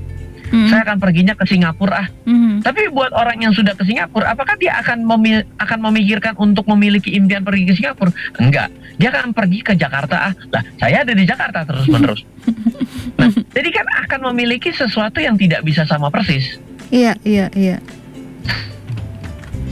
Mm 0.53 0.59
-hmm. 0.59 0.69
Saya 0.69 0.81
akan 0.85 0.99
perginya 0.99 1.35
ke 1.39 1.45
Singapura 1.47 2.03
ah. 2.03 2.07
Mm 2.27 2.35
-hmm. 2.35 2.57
Tapi 2.67 2.81
buat 2.91 3.13
orang 3.15 3.39
yang 3.47 3.55
sudah 3.55 3.73
ke 3.79 3.87
Singapura, 3.87 4.35
apakah 4.35 4.59
dia 4.59 4.75
akan 4.83 5.07
memil 5.07 5.47
akan 5.63 5.79
memikirkan 5.87 6.35
untuk 6.35 6.67
memiliki 6.67 7.15
impian 7.15 7.47
pergi 7.47 7.65
ke 7.71 7.75
Singapura? 7.79 8.11
Enggak. 8.43 8.75
Dia 8.99 9.09
akan 9.15 9.31
pergi 9.33 9.59
ke 9.63 9.73
Jakarta 9.79 10.29
ah. 10.29 10.33
Lah, 10.51 10.63
saya 10.83 11.07
ada 11.07 11.15
di 11.15 11.25
Jakarta 11.25 11.63
terus-menerus. 11.63 12.27
nah, 13.23 13.31
jadi 13.55 13.69
kan 13.71 13.87
akan 14.09 14.21
memiliki 14.35 14.75
sesuatu 14.75 15.23
yang 15.23 15.39
tidak 15.39 15.63
bisa 15.63 15.87
sama 15.87 16.11
persis. 16.11 16.59
Iya, 16.91 17.17
iya, 17.25 17.49
iya 17.55 17.79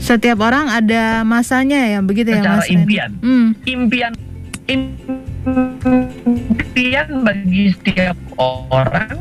Setiap 0.01 0.41
orang 0.41 0.65
ada 0.65 1.21
masanya 1.21 1.85
ya, 1.85 2.01
begitu 2.01 2.33
ya 2.33 2.41
Secara 2.41 2.65
Mas. 2.65 2.73
impian. 2.73 3.11
Hmm. 3.21 3.53
Impian 3.69 4.13
impian 6.01 7.07
bagi 7.21 7.69
setiap 7.75 8.17
orang 8.39 9.19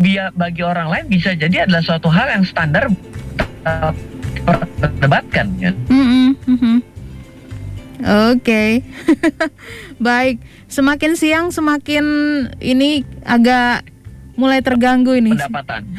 biar 0.00 0.32
bagi 0.32 0.64
orang 0.64 0.88
lain 0.88 1.04
bisa 1.12 1.36
jadi 1.36 1.68
adalah 1.68 1.84
suatu 1.84 2.08
hal 2.08 2.40
yang 2.40 2.44
standar 2.44 2.88
perdebatkan 4.80 5.52
ya. 5.60 5.70
Mm 5.92 6.04
-mm, 6.04 6.28
mm 6.34 6.58
-mm. 6.58 6.76
Oke, 8.00 8.40
okay. 8.40 8.70
baik. 10.00 10.40
Semakin 10.72 11.20
siang 11.20 11.52
semakin 11.52 12.04
ini 12.64 13.04
agak 13.28 13.84
mulai 14.40 14.64
terganggu 14.64 15.12
ini. 15.12 15.36
Pendapatan. 15.36 15.84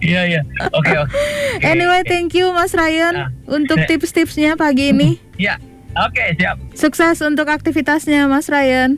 Iya 0.00 0.22
iya. 0.24 0.42
Oke 0.72 0.96
oke. 0.96 1.12
Anyway, 1.60 2.00
thank 2.08 2.32
you 2.32 2.48
Mas 2.56 2.72
Ryan 2.72 3.14
nah, 3.14 3.28
untuk 3.44 3.76
tips-tipsnya 3.84 4.56
pagi 4.56 4.96
ini. 4.96 5.10
Ya, 5.36 5.60
oke 5.92 6.16
okay, 6.16 6.32
siap. 6.40 6.56
Sukses 6.72 7.20
untuk 7.20 7.52
aktivitasnya 7.52 8.24
Mas 8.24 8.48
Ryan. 8.48 8.96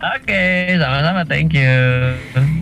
Oke, 0.00 0.32
okay, 0.32 0.78
sama-sama. 0.78 1.26
Thank 1.26 1.58
you. 1.58 2.14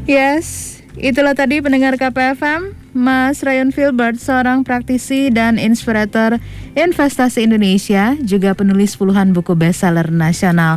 Yes. 0.08 0.78
Itulah 0.98 1.38
tadi 1.38 1.62
pendengar 1.62 1.94
KPFM, 1.94 2.74
Mas 2.90 3.46
Ryan 3.46 3.70
Filbert, 3.70 4.18
seorang 4.18 4.66
praktisi 4.66 5.30
dan 5.30 5.54
inspirator 5.54 6.42
investasi 6.74 7.46
Indonesia, 7.46 8.18
juga 8.18 8.50
penulis 8.58 8.98
puluhan 8.98 9.30
buku 9.30 9.54
bestseller 9.54 10.10
nasional. 10.10 10.76